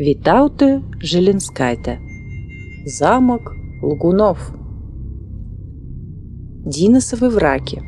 Витауте 0.00 0.82
Желенскайте. 0.98 2.00
Замок 2.86 3.54
Лгунов. 3.82 4.50
Диносовы 6.64 7.28
враки. 7.28 7.82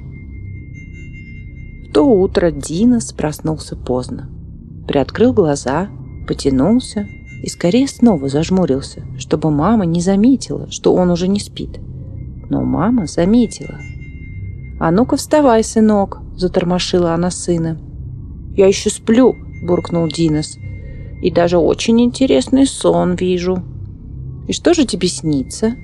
В 1.89 1.93
то 1.95 2.05
утро 2.05 2.51
Динос 2.51 3.15
проснулся 3.15 3.77
поздно. 3.77 4.29
Приоткрыл 4.87 5.33
глаза, 5.33 5.89
потянулся 6.29 7.09
и 7.43 7.49
скорее 7.49 7.89
снова 7.89 8.29
зажмурился, 8.29 9.03
чтобы 9.17 9.51
мама 9.51 9.87
не 9.87 10.03
заметила, 10.03 10.71
что 10.71 10.95
он 10.95 11.09
уже 11.09 11.29
не 11.29 11.41
спит. 11.41 11.81
Но 12.51 12.63
мама 12.63 13.07
заметила. 13.07 13.79
«А 14.79 14.91
ну-ка 14.91 15.17
вставай, 15.17 15.65
сынок!»– 15.65 16.21
затормошила 16.37 17.15
она 17.15 17.31
сына. 17.31 17.81
«Я 18.55 18.67
еще 18.67 18.91
сплю!»– 18.91 19.35
буркнул 19.67 20.09
Динос– 20.09 20.59
и 21.23 21.31
даже 21.31 21.57
очень 21.57 22.01
интересный 22.03 22.67
сон 22.67 23.15
вижу. 23.15 23.63
И 24.49 24.53
что 24.53 24.75
же 24.75 24.85
тебе 24.85 25.07
снится? 25.07 25.77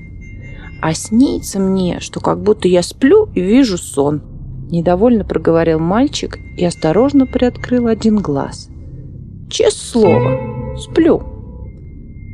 А 0.82 0.92
снится 0.92 1.60
мне, 1.60 2.00
что 2.00 2.20
как 2.20 2.42
будто 2.42 2.66
я 2.66 2.82
сплю 2.82 3.28
и 3.34 3.40
вижу 3.40 3.78
сон. 3.78 4.20
Недовольно 4.68 5.24
проговорил 5.24 5.78
мальчик 5.78 6.38
и 6.56 6.64
осторожно 6.64 7.24
приоткрыл 7.24 7.86
один 7.86 8.18
глаз. 8.18 8.68
Честное 9.48 9.70
слово, 9.70 10.76
сплю. 10.76 11.22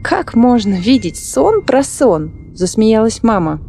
Как 0.02 0.34
можно 0.34 0.74
видеть 0.74 1.18
сон 1.18 1.62
про 1.62 1.82
сон? 1.82 2.54
Засмеялась 2.54 3.22
мама. 3.22 3.60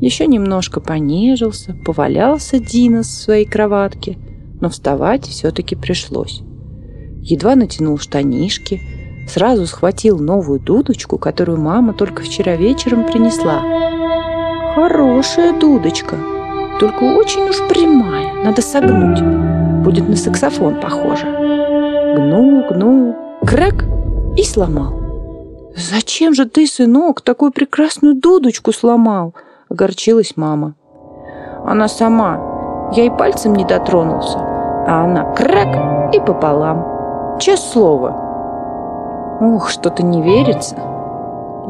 Еще 0.00 0.26
немножко 0.26 0.80
понежился, 0.80 1.74
повалялся 1.84 2.58
Дина 2.58 3.02
в 3.02 3.06
своей 3.06 3.46
кроватке, 3.46 4.18
но 4.60 4.68
вставать 4.68 5.26
все-таки 5.26 5.74
пришлось 5.74 6.42
едва 7.22 7.54
натянул 7.54 7.98
штанишки, 7.98 8.80
сразу 9.28 9.66
схватил 9.66 10.18
новую 10.18 10.60
дудочку, 10.60 11.18
которую 11.18 11.60
мама 11.60 11.92
только 11.92 12.22
вчера 12.22 12.56
вечером 12.56 13.04
принесла. 13.04 13.62
Хорошая 14.74 15.58
дудочка, 15.58 16.16
только 16.78 17.02
очень 17.02 17.48
уж 17.48 17.58
прямая, 17.68 18.44
надо 18.44 18.62
согнуть. 18.62 19.20
Будет 19.84 20.08
на 20.08 20.16
саксофон 20.16 20.80
похоже. 20.80 21.26
Гнул, 22.16 22.64
гнул, 22.70 23.16
крэк 23.46 23.84
и 24.36 24.42
сломал. 24.42 25.00
«Зачем 25.76 26.34
же 26.34 26.46
ты, 26.46 26.66
сынок, 26.66 27.20
такую 27.20 27.52
прекрасную 27.52 28.14
дудочку 28.14 28.72
сломал?»– 28.72 29.34
огорчилась 29.68 30.36
мама. 30.36 30.74
«Она 31.64 31.88
сама. 31.88 32.90
Я 32.92 33.04
и 33.04 33.10
пальцем 33.10 33.54
не 33.54 33.64
дотронулся, 33.64 34.38
а 34.38 35.04
она 35.04 35.32
крак 35.34 36.12
и 36.12 36.18
пополам. 36.18 36.99
Честное 37.40 37.72
слово. 37.72 39.38
Ух, 39.40 39.70
что-то 39.70 40.02
не 40.02 40.20
верится. 40.20 40.76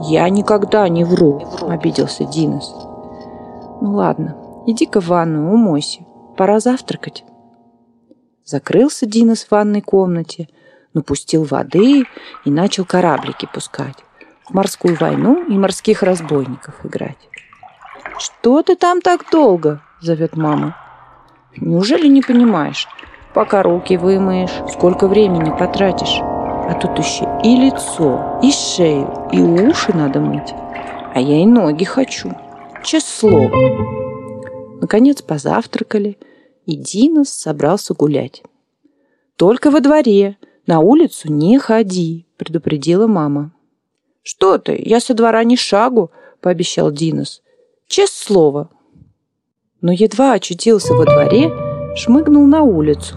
Я 0.09 0.29
никогда 0.29 0.89
не 0.89 1.05
вру, 1.05 1.39
не 1.39 1.45
вру. 1.45 1.69
обиделся 1.69 2.25
Динос. 2.25 2.75
Ну 3.81 3.93
ладно, 3.93 4.37
иди-ка 4.67 5.01
в 5.01 5.07
ванную, 5.07 5.53
умойся. 5.53 6.05
Пора 6.37 6.59
завтракать. 6.59 7.25
Закрылся 8.45 9.07
Динос 9.07 9.45
в 9.45 9.53
ванной 9.53 9.81
комнате, 9.81 10.49
напустил 10.93 11.45
воды 11.45 12.05
и 12.45 12.51
начал 12.51 12.85
кораблики 12.85 13.49
пускать. 13.55 13.99
В 14.49 14.55
морскую 14.55 14.97
войну 14.97 15.45
и 15.47 15.57
морских 15.57 16.03
разбойников 16.03 16.85
играть. 16.85 17.29
«Что 18.19 18.63
ты 18.63 18.75
там 18.75 19.01
так 19.01 19.31
долго?»– 19.31 19.83
зовет 20.01 20.37
мама. 20.37 20.77
«Неужели 21.57 22.09
не 22.09 22.23
понимаешь? 22.23 22.89
Пока 23.35 23.63
руки 23.63 23.97
вымоешь, 23.97 24.73
сколько 24.73 25.07
времени 25.07 25.51
потратишь. 25.57 26.19
А 26.21 26.75
тут 26.81 26.99
еще 26.99 27.29
и 27.45 27.57
лицо, 27.57 28.41
и 28.43 28.51
шею, 28.51 29.29
и 29.33 29.41
уши 29.41 29.97
надо 29.97 30.21
мыть. 30.21 30.53
А 31.15 31.21
я 31.21 31.43
и 31.43 31.47
ноги 31.47 31.85
хочу. 31.85 32.33
Слово. 32.85 33.51
Наконец 34.81 35.23
позавтракали, 35.23 36.19
и 36.67 36.77
Динос 36.77 37.29
собрался 37.29 37.95
гулять. 37.95 38.43
«Только 39.37 39.71
во 39.71 39.81
дворе, 39.81 40.37
на 40.67 40.81
улицу 40.81 41.33
не 41.33 41.59
ходи»,— 41.59 42.27
предупредила 42.37 43.07
мама. 43.07 43.53
«Что 44.23 44.59
ты, 44.59 44.81
я 44.85 45.01
со 45.01 45.15
двора 45.15 45.45
ни 45.45 45.57
шагу»,— 45.57 46.11
пообещал 46.41 46.91
Динос. 46.91 47.43
«Честное 47.87 48.27
слово». 48.27 48.71
Но 49.81 49.93
едва 49.93 50.33
очутился 50.33 50.95
во 50.95 51.05
дворе, 51.05 51.51
шмыгнул 51.97 52.47
на 52.47 52.63
улицу. 52.63 53.17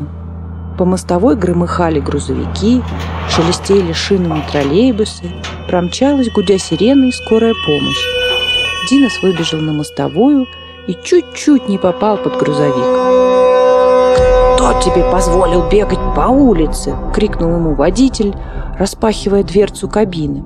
По 0.77 0.85
мостовой 0.85 1.35
громыхали 1.35 1.99
грузовики, 1.99 2.81
шелестели 3.29 3.93
шинами 3.93 4.43
троллейбусы, 4.51 5.25
промчалась, 5.67 6.31
гудя 6.31 6.57
сиреной, 6.57 7.11
скорая 7.11 7.53
помощь. 7.65 8.03
Динос 8.89 9.21
выбежал 9.21 9.59
на 9.59 9.71
мостовую 9.71 10.45
и 10.87 10.97
чуть-чуть 11.03 11.69
не 11.69 11.77
попал 11.77 12.17
под 12.17 12.37
грузовик. 12.37 12.83
«Кто 14.55 14.79
тебе 14.81 15.03
позволил 15.11 15.69
бегать 15.69 15.99
по 16.15 16.27
улице?»— 16.27 16.95
крикнул 17.13 17.55
ему 17.55 17.75
водитель, 17.75 18.33
распахивая 18.77 19.43
дверцу 19.43 19.87
кабины. 19.87 20.43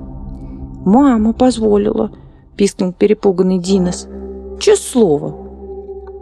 «Мама 0.84 1.32
позволила»,— 1.32 2.10
пискнул 2.56 2.92
перепуганный 2.92 3.58
Динос. 3.58 4.08
«Че 4.60 4.76
слово?» 4.76 5.34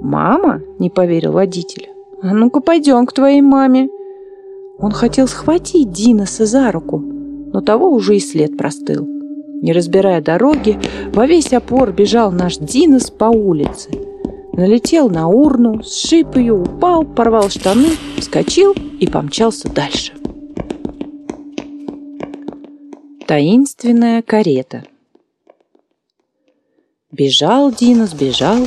«Мама?»— 0.00 0.60
не 0.78 0.90
поверил 0.90 1.32
водитель. 1.32 1.95
«А 2.22 2.34
ну-ка 2.34 2.60
пойдем 2.60 3.06
к 3.06 3.12
твоей 3.12 3.40
маме». 3.40 3.88
Он 4.78 4.90
хотел 4.90 5.26
схватить 5.26 5.90
Диноса 5.90 6.44
за 6.44 6.70
руку, 6.70 6.98
но 6.98 7.60
того 7.60 7.90
уже 7.90 8.16
и 8.16 8.20
след 8.20 8.56
простыл. 8.56 9.06
Не 9.62 9.72
разбирая 9.72 10.20
дороги, 10.20 10.78
во 11.12 11.26
весь 11.26 11.52
опор 11.52 11.92
бежал 11.92 12.30
наш 12.30 12.58
Динос 12.58 13.10
по 13.10 13.24
улице. 13.24 13.90
Налетел 14.52 15.08
на 15.08 15.28
урну, 15.28 15.82
сшиб 15.82 16.36
ее, 16.36 16.54
упал, 16.54 17.04
порвал 17.04 17.48
штаны, 17.48 17.88
вскочил 18.18 18.74
и 19.00 19.06
помчался 19.06 19.68
дальше. 19.70 20.12
Таинственная 23.26 24.22
карета 24.22 24.84
Бежал 27.10 27.72
Динос, 27.72 28.12
бежал, 28.12 28.58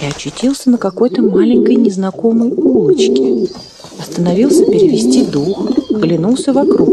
и 0.00 0.06
очутился 0.06 0.70
на 0.70 0.78
какой-то 0.78 1.22
маленькой 1.22 1.76
незнакомой 1.76 2.50
улочке. 2.52 3.48
Остановился 3.98 4.64
перевести 4.64 5.26
дух, 5.26 5.70
оглянулся 5.90 6.52
вокруг. 6.52 6.88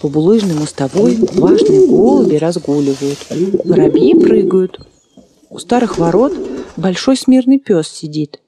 По 0.00 0.08
булыжной 0.08 0.54
мостовой 0.54 1.18
важные 1.34 1.86
голуби 1.86 2.36
разгуливают, 2.36 3.18
воробьи 3.64 4.14
прыгают. 4.14 4.80
У 5.50 5.58
старых 5.58 5.98
ворот 5.98 6.32
большой 6.76 7.16
смирный 7.16 7.58
пес 7.58 7.88
сидит. 7.88 8.40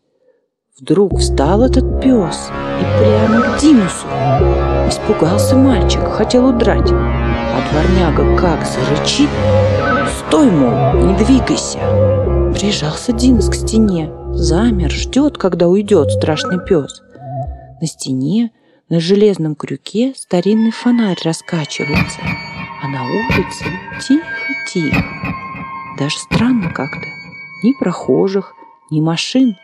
Вдруг 0.80 1.18
встал 1.18 1.62
этот 1.62 2.02
пес 2.02 2.48
и 2.80 2.98
прямо 2.98 3.42
к 3.42 3.60
Динусу. 3.60 4.06
Испугался 4.88 5.56
мальчик, 5.56 6.02
хотел 6.08 6.48
удрать. 6.48 6.90
А 6.90 7.68
дворняга 7.70 8.36
как 8.36 8.66
зарычит. 8.66 9.28
«Стой, 10.18 10.50
мол, 10.50 11.04
не 11.04 11.16
двигайся!» 11.24 12.23
Прижался 12.64 13.12
Динос 13.12 13.50
к 13.50 13.54
стене, 13.56 14.10
замер, 14.32 14.90
ждет, 14.90 15.36
когда 15.36 15.68
уйдет 15.68 16.10
страшный 16.10 16.64
пес. 16.64 17.02
На 17.78 17.86
стене, 17.86 18.52
на 18.88 19.00
железном 19.00 19.54
крюке 19.54 20.14
старинный 20.16 20.70
фонарь 20.70 21.18
раскачивается, 21.22 22.20
а 22.82 22.88
на 22.88 23.04
улице 23.04 23.66
тихо-тихо. 24.00 25.04
Даже 25.98 26.16
странно 26.16 26.70
как-то. 26.70 27.06
Ни 27.62 27.78
прохожих, 27.78 28.54
ни 28.90 29.02
машин. 29.02 29.58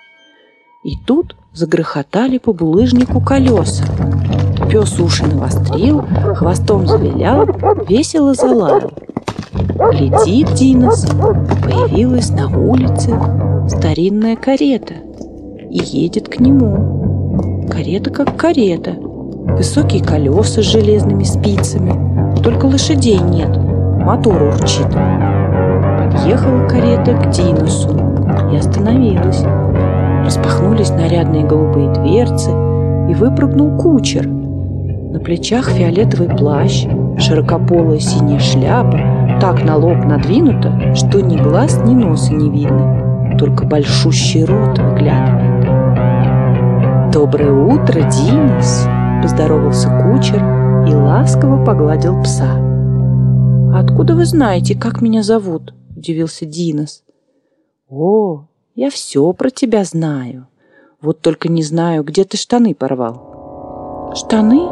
И 0.84 0.99
тут 1.06 1.37
загрохотали 1.55 2.37
по 2.37 2.53
булыжнику 2.53 3.22
колеса. 3.22 3.87
Пес 4.71 5.00
уши 5.00 5.24
навострил, 5.24 6.03
хвостом 6.34 6.86
завилял, 6.86 7.47
весело 7.89 8.34
залаял. 8.34 8.92
Глядит 9.52 10.54
Динос, 10.54 11.06
появилась 11.62 12.30
на 12.30 12.47
улице 12.48 13.12
старинная 13.68 14.36
карета 14.36 14.94
и 15.70 15.78
едет 15.82 16.28
к 16.28 16.38
нему. 16.38 17.66
Карета 17.68 18.10
как 18.10 18.36
карета, 18.36 18.92
высокие 18.92 20.04
колеса 20.04 20.62
с 20.62 20.66
железными 20.66 21.24
спицами, 21.24 22.42
только 22.42 22.66
лошадей 22.66 23.18
нет, 23.18 23.56
мотор 23.56 24.41
урчит. 24.42 24.88
Подъехала 24.88 26.68
карета 26.68 27.14
к 27.14 27.30
Диносу 27.30 27.91
и 28.52 28.56
остановилась. 28.56 29.42
Распахнулись 30.24 30.91
нарядные 30.91 31.44
голубые 31.44 31.92
дверцы, 31.92 32.50
и 33.10 33.14
выпрыгнул 33.14 33.76
кучер. 33.76 34.28
На 34.28 35.18
плечах 35.18 35.68
фиолетовый 35.70 36.28
плащ, 36.28 36.86
широкополая 37.18 37.98
синяя 37.98 38.38
шляпа, 38.38 39.20
так 39.41 39.65
на 39.65 39.77
лоб 39.77 40.04
надвинута, 40.04 40.95
что 40.95 41.21
ни 41.21 41.39
глаз, 41.39 41.81
ни 41.84 41.95
носа 41.95 42.34
не 42.34 42.51
видно, 42.51 43.37
только 43.39 43.65
большущий 43.65 44.45
рот 44.45 44.78
выглядывает. 44.78 45.51
«Доброе 47.10 47.53
утро, 47.53 48.03
Динис!»– 48.03 48.87
поздоровался 49.22 49.89
кучер, 49.89 50.41
и 50.87 50.95
ласково 50.95 51.65
погладил 51.65 52.22
пса. 52.22 52.59
«Откуда 53.75 54.15
вы 54.15 54.27
знаете, 54.27 54.78
как 54.78 55.01
меня 55.01 55.22
зовут?»– 55.22 55.75
удивился 55.97 56.45
Динос. 56.45 57.03
«О, 57.89 58.45
я 58.75 58.91
все 58.91 59.33
про 59.33 59.48
тебя 59.51 59.84
знаю. 59.84 60.48
Вот 61.01 61.22
только 61.22 61.48
не 61.48 61.63
знаю, 61.63 62.04
где 62.04 62.25
ты 62.25 62.36
штаны 62.36 62.75
порвал». 62.75 64.13
«Штаны? 64.15 64.69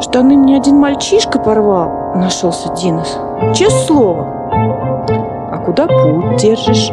Штаны 0.00 0.36
мне 0.36 0.56
один 0.56 0.76
мальчишка 0.76 1.38
порвал»,– 1.40 2.14
нашелся 2.14 2.72
Динос. 2.74 3.18
«Честное 3.54 3.84
слово». 3.86 4.26
«А 5.52 5.62
куда 5.64 5.86
путь 5.86 6.36
держишь?» 6.36 6.90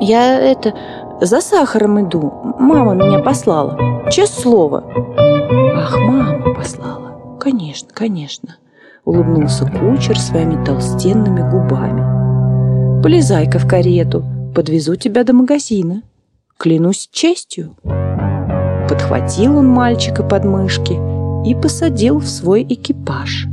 «Я 0.00 0.38
это, 0.38 0.72
за 1.20 1.40
сахаром 1.40 2.00
иду. 2.00 2.32
Мама 2.58 2.94
меня 2.94 3.18
послала. 3.18 3.76
Честное 4.10 4.42
слово». 4.42 4.84
«Ах, 5.76 5.96
мама 5.98 6.54
послала. 6.54 7.38
Конечно, 7.38 7.88
конечно»,— 7.92 8.56
улыбнулся 9.04 9.66
кучер 9.66 10.18
своими 10.18 10.64
толстенными 10.64 11.48
губами. 11.50 13.02
«Полезай-ка 13.02 13.58
в 13.58 13.66
карету, 13.68 14.24
подвезу 14.54 14.96
тебя 14.96 15.24
до 15.24 15.34
магазина. 15.34 16.02
Клянусь 16.58 17.08
честью». 17.12 17.76
Подхватил 18.88 19.58
он 19.58 19.68
мальчика 19.68 20.22
под 20.22 20.44
мышки 20.44 20.98
и 21.46 21.54
посадил 21.54 22.18
в 22.18 22.26
свой 22.26 22.62
экипаж. 22.68 23.46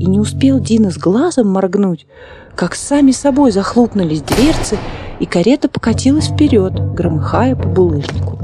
И 0.00 0.06
не 0.06 0.20
успел 0.20 0.60
Дина 0.60 0.90
с 0.90 0.98
глазом 0.98 1.48
моргнуть, 1.48 2.06
как 2.54 2.74
сами 2.74 3.10
собой 3.10 3.50
захлопнулись 3.50 4.22
дверцы, 4.22 4.78
и 5.18 5.26
карета 5.26 5.68
покатилась 5.68 6.28
вперед, 6.28 6.72
громыхая 6.94 7.56
по 7.56 7.68
булыжнику. 7.68 8.38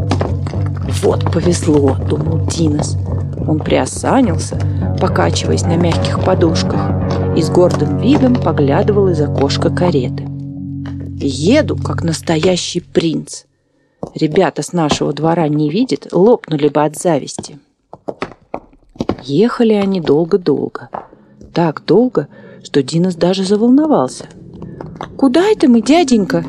«Вот 1.03 1.31
повезло»,— 1.33 1.97
думал 2.09 2.47
Динос. 2.47 2.97
Он 3.47 3.59
приосанился, 3.61 4.59
покачиваясь 5.01 5.63
на 5.63 5.77
мягких 5.77 6.25
подушках, 6.25 6.81
и 7.37 7.43
с 7.43 7.51
гордым 7.51 7.99
видом 7.99 8.35
поглядывал 8.35 9.09
из 9.09 9.21
окошка 9.21 9.71
кареты. 9.71 10.27
«Еду, 11.21 11.77
как 11.77 12.03
настоящий 12.03 12.81
принц. 12.81 13.45
Ребята 14.15 14.63
с 14.63 14.73
нашего 14.73 15.13
двора 15.13 15.49
не 15.49 15.71
видят, 15.71 16.09
лопнули 16.13 16.69
бы 16.69 16.85
от 16.85 16.97
зависти». 16.97 17.59
Ехали 19.23 19.73
они 19.73 20.01
долго-долго. 20.01 20.91
Так 21.55 21.83
долго, 21.87 22.29
что 22.63 22.83
Динос 22.83 23.15
даже 23.15 23.45
заволновался. 23.45 24.27
«Куда 25.17 25.43
это 25.49 25.69
мы, 25.69 25.81
дяденька?» 25.81 26.45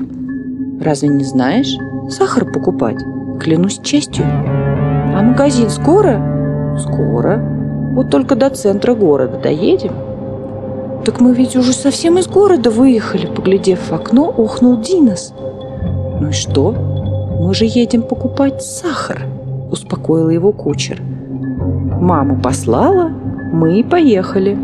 Разве 0.81 1.09
не 1.09 1.23
знаешь? 1.23 1.77
Сахар 2.09 2.51
покупать. 2.51 2.97
Клянусь 3.39 3.79
честью. 3.79 4.25
А 4.25 5.21
магазин 5.21 5.69
скоро? 5.69 6.75
Скоро. 6.79 7.93
Вот 7.93 8.09
только 8.09 8.35
до 8.35 8.49
центра 8.49 8.93
города 8.93 9.39
доедем. 9.39 9.93
Так 11.05 11.21
мы 11.21 11.33
ведь 11.33 11.55
уже 11.55 11.71
совсем 11.71 12.17
из 12.17 12.27
города 12.27 12.69
выехали, 12.71 13.27
поглядев 13.27 13.89
в 13.89 13.93
окно, 13.93 14.33
охнул 14.35 14.77
Динос. 14.81 15.33
Ну 16.19 16.29
и 16.29 16.33
что? 16.33 16.71
Мы 17.39 17.53
же 17.53 17.65
едем 17.65 18.01
покупать 18.01 18.61
сахар, 18.61 19.23
успокоил 19.71 20.29
его 20.29 20.51
кучер. 20.51 21.01
Маму 21.01 22.39
послала, 22.41 23.09
мы 23.53 23.79
и 23.79 23.83
поехали. 23.83 24.57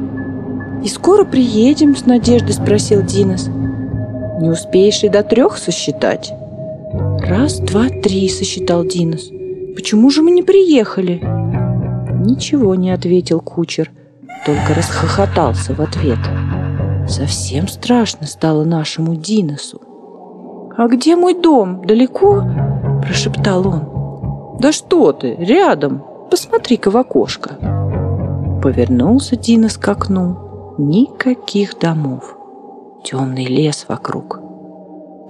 И 0.83 0.87
скоро 0.87 1.25
приедем, 1.25 1.95
с 1.95 2.05
надеждой 2.05 2.53
спросил 2.53 3.03
Динос. 3.03 3.47
Не 4.41 4.49
успеешь 4.49 5.03
и 5.03 5.09
до 5.09 5.23
трех 5.23 5.57
сосчитать? 5.57 6.33
Раз, 7.19 7.59
два, 7.59 7.89
три, 7.89 8.27
сосчитал 8.29 8.83
Динос. 8.83 9.29
Почему 9.75 10.09
же 10.09 10.21
мы 10.23 10.31
не 10.31 10.43
приехали? 10.43 11.21
Ничего 12.25 12.75
не 12.75 12.91
ответил 12.91 13.39
кучер, 13.39 13.91
только 14.45 14.73
расхохотался 14.75 15.73
в 15.73 15.81
ответ. 15.81 16.19
Совсем 17.07 17.67
страшно 17.67 18.25
стало 18.25 18.63
нашему 18.63 19.15
Диносу. 19.15 19.81
«А 20.77 20.87
где 20.87 21.15
мой 21.15 21.39
дом? 21.39 21.85
Далеко?»– 21.85 22.43
прошептал 23.05 23.67
он. 23.67 24.57
«Да 24.59 24.71
что 24.71 25.11
ты, 25.11 25.35
рядом! 25.35 26.03
Посмотри-ка 26.29 26.89
в 26.89 26.97
окошко!» 26.97 27.51
Повернулся 28.63 29.35
Динос 29.35 29.77
к 29.77 29.87
окну. 29.87 30.50
Никаких 30.83 31.77
домов 31.77 32.35
темный 33.03 33.45
лес 33.45 33.85
вокруг. 33.87 34.39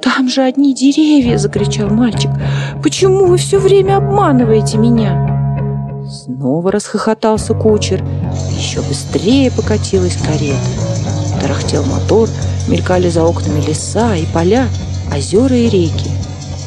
«Там 0.01 0.30
же 0.30 0.44
одни 0.44 0.74
деревья!»– 0.74 1.38
закричал 1.38 1.89
мальчик. 1.89 2.31
«Почему 2.81 3.25
вы 3.25 3.36
все 3.36 3.59
время 3.59 3.98
обманываете 3.98 4.77
меня?» 4.77 6.07
Снова 6.09 6.71
расхохотался 6.71 7.53
кучер. 7.53 8.01
Еще 8.57 8.80
быстрее 8.80 9.51
покатилась 9.51 10.15
карета. 10.15 10.56
Тарахтел 11.42 11.83
мотор, 11.83 12.30
мелькали 12.69 13.09
за 13.09 13.25
окнами 13.25 13.59
леса 13.59 14.15
и 14.15 14.25
поля, 14.27 14.69
озера 15.13 15.57
и 15.57 15.68
реки. 15.68 16.12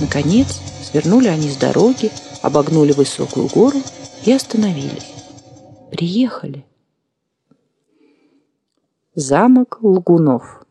Наконец 0.02 0.60
свернули 0.82 1.28
они 1.28 1.48
с 1.48 1.56
дороги, 1.56 2.10
обогнули 2.42 2.92
высокую 2.92 3.48
гору 3.48 3.78
и 4.26 4.32
остановились. 4.32 5.14
Приехали. 5.90 6.66
Замок 9.16 9.78
Лгунов 9.80 10.64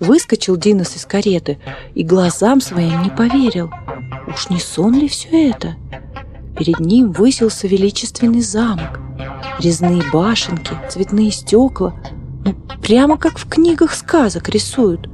Выскочил 0.00 0.56
Динос 0.56 0.96
из 0.96 1.04
кареты 1.04 1.58
и 1.94 2.02
глазам 2.02 2.62
своим 2.62 3.02
не 3.02 3.10
поверил. 3.10 3.70
Уж 4.26 4.48
не 4.48 4.58
сон 4.58 4.94
ли 4.94 5.06
все 5.06 5.50
это? 5.50 5.76
Перед 6.58 6.80
ним 6.80 7.12
высился 7.12 7.68
величественный 7.68 8.40
замок. 8.40 9.00
Резные 9.58 10.02
башенки, 10.14 10.74
цветные 10.88 11.30
стекла. 11.30 11.94
Ну, 12.42 12.54
прямо 12.80 13.18
как 13.18 13.36
в 13.36 13.46
книгах 13.50 13.92
сказок 13.92 14.48
рисуют. 14.48 15.10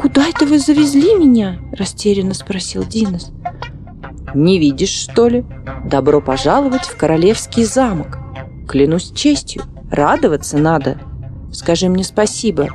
«Куда 0.00 0.28
это 0.28 0.46
вы 0.46 0.60
завезли 0.60 1.16
меня?»– 1.16 1.58
растерянно 1.72 2.34
спросил 2.34 2.84
Динос. 2.84 3.32
«Не 4.34 4.60
видишь, 4.60 4.90
что 4.90 5.26
ли? 5.26 5.44
Добро 5.84 6.20
пожаловать 6.20 6.84
в 6.84 6.96
королевский 6.96 7.64
замок. 7.64 8.18
Клянусь 8.68 9.10
честью, 9.10 9.64
радоваться 9.94 10.58
надо. 10.58 10.98
Скажи 11.52 11.88
мне 11.88 12.04
спасибо, 12.04 12.68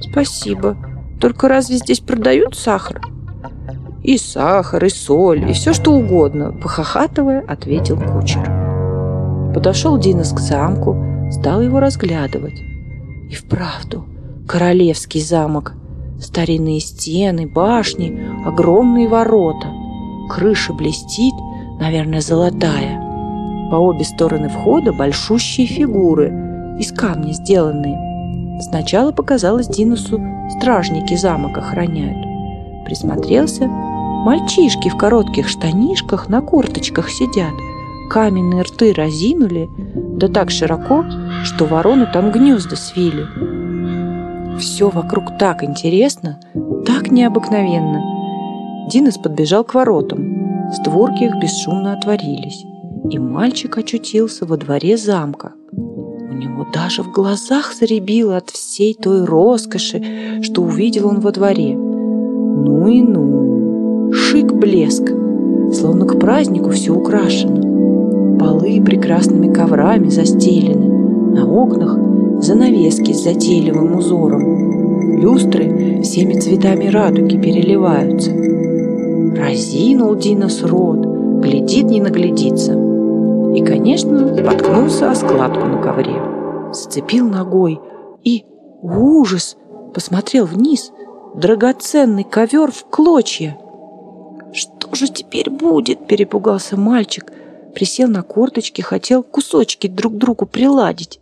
Спасибо. 0.00 0.76
Только 1.20 1.48
разве 1.48 1.76
здесь 1.76 2.00
продают 2.00 2.54
сахар? 2.54 3.00
И 4.02 4.16
сахар, 4.16 4.84
и 4.84 4.88
соль, 4.88 5.50
и 5.50 5.52
все 5.52 5.72
что 5.72 5.92
угодно, 5.92 6.52
похохатывая, 6.52 7.44
ответил 7.46 8.00
кучер. 8.00 8.44
Подошел 9.54 9.98
Динос 9.98 10.32
к 10.32 10.38
замку, 10.38 10.96
стал 11.30 11.60
его 11.60 11.80
разглядывать. 11.80 12.58
И 13.30 13.34
вправду, 13.34 14.06
королевский 14.46 15.20
замок. 15.20 15.74
Старинные 16.20 16.80
стены, 16.80 17.46
башни, 17.46 18.18
огромные 18.44 19.08
ворота. 19.08 19.68
Крыша 20.30 20.72
блестит, 20.72 21.34
наверное, 21.80 22.20
золотая. 22.20 23.07
По 23.70 23.76
обе 23.76 24.04
стороны 24.04 24.48
входа 24.48 24.92
большущие 24.92 25.66
фигуры, 25.66 26.76
из 26.78 26.92
камня 26.92 27.32
сделанные. 27.32 28.60
Сначала 28.60 29.12
показалось 29.12 29.68
Динусу, 29.68 30.20
стражники 30.56 31.14
замок 31.14 31.58
охраняют. 31.58 32.24
Присмотрелся, 32.86 33.66
мальчишки 33.66 34.88
в 34.88 34.96
коротких 34.96 35.48
штанишках 35.48 36.28
на 36.28 36.40
курточках 36.40 37.10
сидят. 37.10 37.52
Каменные 38.10 38.62
рты 38.62 38.94
разинули, 38.94 39.68
да 39.94 40.28
так 40.28 40.50
широко, 40.50 41.04
что 41.44 41.66
вороны 41.66 42.06
там 42.12 42.32
гнезда 42.32 42.76
свили. 42.76 43.26
Все 44.58 44.88
вокруг 44.88 45.36
так 45.38 45.62
интересно, 45.62 46.40
так 46.86 47.10
необыкновенно. 47.10 48.88
Динос 48.90 49.18
подбежал 49.18 49.64
к 49.64 49.74
воротам. 49.74 50.72
Створки 50.72 51.24
их 51.24 51.36
бесшумно 51.36 51.92
отворились, 51.92 52.64
и 53.10 53.18
мальчик 53.18 53.78
очутился 53.78 54.46
во 54.46 54.56
дворе 54.56 54.96
замка 54.96 55.54
него 56.38 56.66
даже 56.72 57.02
в 57.02 57.10
глазах 57.10 57.74
заребило 57.74 58.36
от 58.36 58.50
всей 58.50 58.94
той 58.94 59.24
роскоши, 59.24 60.02
что 60.42 60.62
увидел 60.62 61.08
он 61.08 61.20
во 61.20 61.32
дворе. 61.32 61.76
Ну 61.76 62.86
и 62.88 63.02
ну, 63.02 64.10
шик-блеск, 64.12 65.72
словно 65.72 66.06
к 66.06 66.18
празднику 66.18 66.70
все 66.70 66.92
украшено. 66.92 68.38
Полы 68.38 68.80
прекрасными 68.84 69.52
коврами 69.52 70.08
застелены, 70.08 70.86
на 71.34 71.50
окнах 71.50 71.98
занавески 72.42 73.12
с 73.12 73.24
затейливым 73.24 73.96
узором. 73.96 75.20
Люстры 75.20 76.00
всеми 76.02 76.38
цветами 76.38 76.86
радуги 76.86 77.36
переливаются. 77.36 78.30
Разинул 78.30 80.14
Динос 80.14 80.62
рот, 80.62 81.04
глядит 81.42 81.86
не 81.86 82.00
наглядится. 82.00 82.87
И, 83.58 83.64
конечно, 83.64 84.36
споткнулся 84.36 85.10
о 85.10 85.14
складку 85.16 85.66
на 85.66 85.82
ковре 85.82 86.38
сцепил 86.72 87.28
ногой 87.28 87.80
и, 88.22 88.44
ужас, 88.82 89.56
посмотрел 89.92 90.46
вниз. 90.46 90.92
Драгоценный 91.34 92.22
ковер 92.22 92.70
в 92.70 92.84
клочья. 92.84 93.58
«Что 94.52 94.94
же 94.94 95.08
теперь 95.08 95.50
будет?»– 95.50 96.06
перепугался 96.08 96.76
мальчик, 96.76 97.32
присел 97.74 98.08
на 98.08 98.22
корточки, 98.22 98.80
хотел 98.80 99.24
кусочки 99.24 99.88
друг 99.88 100.16
другу 100.16 100.46
приладить. 100.46 101.18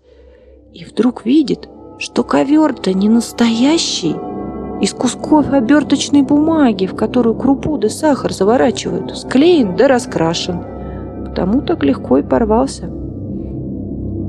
И 0.74 0.84
вдруг 0.84 1.24
видит, 1.24 1.70
что 1.98 2.22
ковер-то 2.22 2.92
не 2.92 3.08
настоящий, 3.08 4.14
из 4.82 4.92
кусков 4.92 5.54
оберточной 5.54 6.20
бумаги, 6.20 6.84
в 6.84 6.94
которую 6.94 7.34
крупу 7.34 7.78
да 7.78 7.88
сахар 7.88 8.30
заворачивают, 8.30 9.16
склеен 9.16 9.74
да 9.74 9.88
раскрашен. 9.88 10.75
Потому 11.36 11.60
так 11.60 11.84
легко 11.84 12.16
и 12.16 12.22
порвался. 12.22 12.90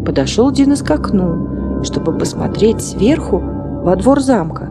Подошел 0.06 0.52
Динос 0.52 0.82
к 0.82 0.92
окну, 0.92 1.82
чтобы 1.82 2.12
посмотреть 2.12 2.82
сверху 2.82 3.40
во 3.40 3.96
двор 3.96 4.20
замка. 4.20 4.70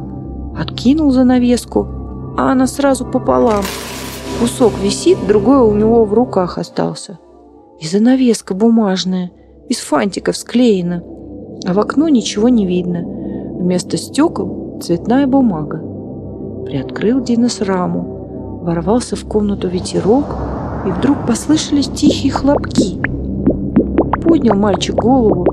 Откинул 0.54 1.12
занавеску, 1.12 1.86
а 2.36 2.52
она 2.52 2.66
сразу 2.66 3.06
пополам. 3.06 3.64
Кусок 4.38 4.74
висит, 4.82 5.16
другой 5.26 5.60
у 5.60 5.72
него 5.72 6.04
в 6.04 6.12
руках 6.12 6.58
остался. 6.58 7.18
И 7.80 7.86
занавеска 7.86 8.52
бумажная, 8.52 9.30
из 9.70 9.78
фантиков 9.78 10.36
склеена, 10.36 11.02
а 11.66 11.72
в 11.72 11.78
окно 11.78 12.06
ничего 12.10 12.50
не 12.50 12.66
видно. 12.66 13.00
Вместо 13.58 13.96
стекол 13.96 14.78
цветная 14.82 15.26
бумага. 15.26 15.78
Приоткрыл 16.66 17.22
Динос 17.22 17.62
раму, 17.62 18.60
ворвался 18.62 19.16
в 19.16 19.24
комнату 19.24 19.68
ветерок, 19.68 20.26
и 20.86 20.90
вдруг 20.90 21.26
послышались 21.26 21.88
тихие 21.88 22.32
хлопки. 22.32 23.00
Поднял 24.22 24.56
мальчик 24.56 24.94
голову. 24.94 25.46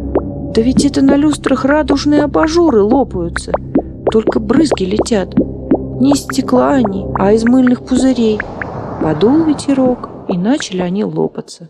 Да 0.53 0.61
ведь 0.61 0.85
это 0.85 1.01
на 1.01 1.15
люстрах 1.15 1.65
радужные 1.65 2.23
абажуры 2.23 2.83
лопаются. 2.83 3.51
Только 4.11 4.39
брызги 4.39 4.83
летят. 4.83 5.33
Не 5.99 6.11
из 6.11 6.21
стекла 6.21 6.73
они, 6.73 7.07
а 7.15 7.33
из 7.33 7.43
мыльных 7.43 7.83
пузырей. 7.83 8.39
Подул 9.01 9.43
ветерок, 9.45 10.09
и 10.29 10.37
начали 10.37 10.81
они 10.81 11.03
лопаться. 11.03 11.69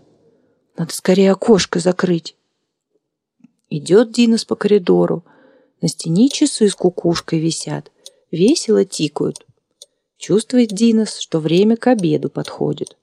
Надо 0.77 0.93
скорее 0.93 1.32
окошко 1.32 1.79
закрыть. 1.79 2.36
Идет 3.70 4.12
Динос 4.12 4.43
по 4.43 4.55
коридору. 4.55 5.24
На 5.82 5.88
стене 5.88 6.29
часы 6.29 6.70
с 6.70 6.75
кукушкой 6.75 7.39
висят. 7.39 7.91
Весело 8.29 8.84
тикают. 8.84 9.46
Чувствует 10.17 10.70
Динос, 10.70 11.17
что 11.17 11.39
время 11.39 11.77
к 11.77 11.88
обеду 11.88 12.29
подходит. 12.29 12.98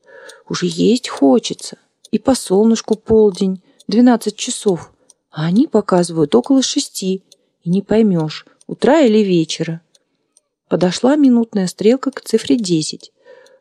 Уже 0.48 0.66
есть 0.66 1.08
хочется. 1.08 1.78
И 2.10 2.18
по 2.18 2.34
солнышку 2.34 2.96
полдень, 2.96 3.62
12 3.88 4.36
часов. 4.36 4.92
А 5.30 5.46
они 5.46 5.66
показывают 5.66 6.34
около 6.34 6.62
шести. 6.62 7.22
И 7.62 7.70
не 7.70 7.82
поймешь, 7.82 8.46
утра 8.66 9.00
или 9.00 9.18
вечера. 9.18 9.80
Подошла 10.68 11.16
минутная 11.16 11.66
стрелка 11.66 12.10
к 12.10 12.20
цифре 12.20 12.56
10. 12.56 13.12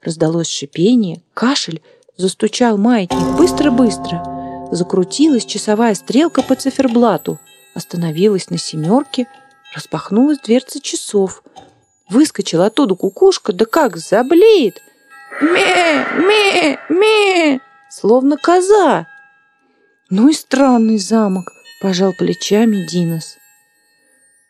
Раздалось 0.01 0.47
шипение, 0.47 1.21
кашель, 1.33 1.81
Застучал 2.19 2.77
маятник 2.77 3.37
быстро-быстро. 3.37 4.69
Закрутилась 4.73 5.45
часовая 5.45 5.95
стрелка 5.95 6.43
по 6.43 6.53
циферблату. 6.53 7.39
Остановилась 7.73 8.49
на 8.49 8.57
семерке. 8.57 9.25
Распахнулась 9.73 10.39
дверца 10.39 10.81
часов. 10.81 11.41
Выскочила 12.09 12.65
оттуда 12.65 12.95
кукушка, 12.95 13.53
да 13.53 13.63
как 13.63 13.95
заблеет. 13.95 14.81
Ме, 15.41 16.05
ме, 16.27 16.79
ме, 16.89 17.59
словно 17.89 18.37
коза. 18.37 19.07
Ну 20.09 20.29
и 20.29 20.33
странный 20.33 20.97
замок, 20.97 21.51
пожал 21.81 22.13
плечами 22.13 22.85
Динос. 22.85 23.37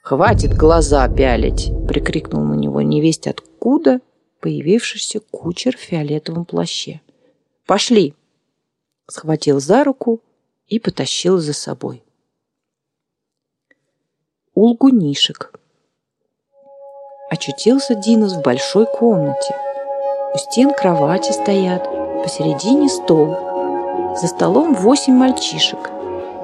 «Хватит 0.01 0.55
глаза 0.55 1.07
пялить!»— 1.07 1.71
прикрикнул 1.87 2.43
на 2.43 2.55
него 2.55 2.81
невесть 2.81 3.27
откуда 3.27 3.99
появившийся 4.39 5.19
кучер 5.19 5.77
в 5.77 5.81
фиолетовом 5.81 6.45
плаще. 6.45 7.01
Пошли!» 7.67 8.15
Схватил 9.07 9.59
за 9.59 9.83
руку 9.83 10.21
и 10.67 10.79
потащил 10.79 11.37
за 11.37 11.53
собой. 11.53 12.03
Улгунишек. 14.55 15.53
Очутился 17.29 17.93
Динос 17.93 18.33
в 18.33 18.41
большой 18.41 18.87
комнате. 18.87 19.68
У 20.31 20.37
стен 20.37 20.71
кровати 20.73 21.31
стоят, 21.31 21.89
посередине 22.21 22.87
стол. 22.87 23.35
За 24.15 24.27
столом 24.27 24.75
восемь 24.75 25.15
мальчишек, 25.15 25.89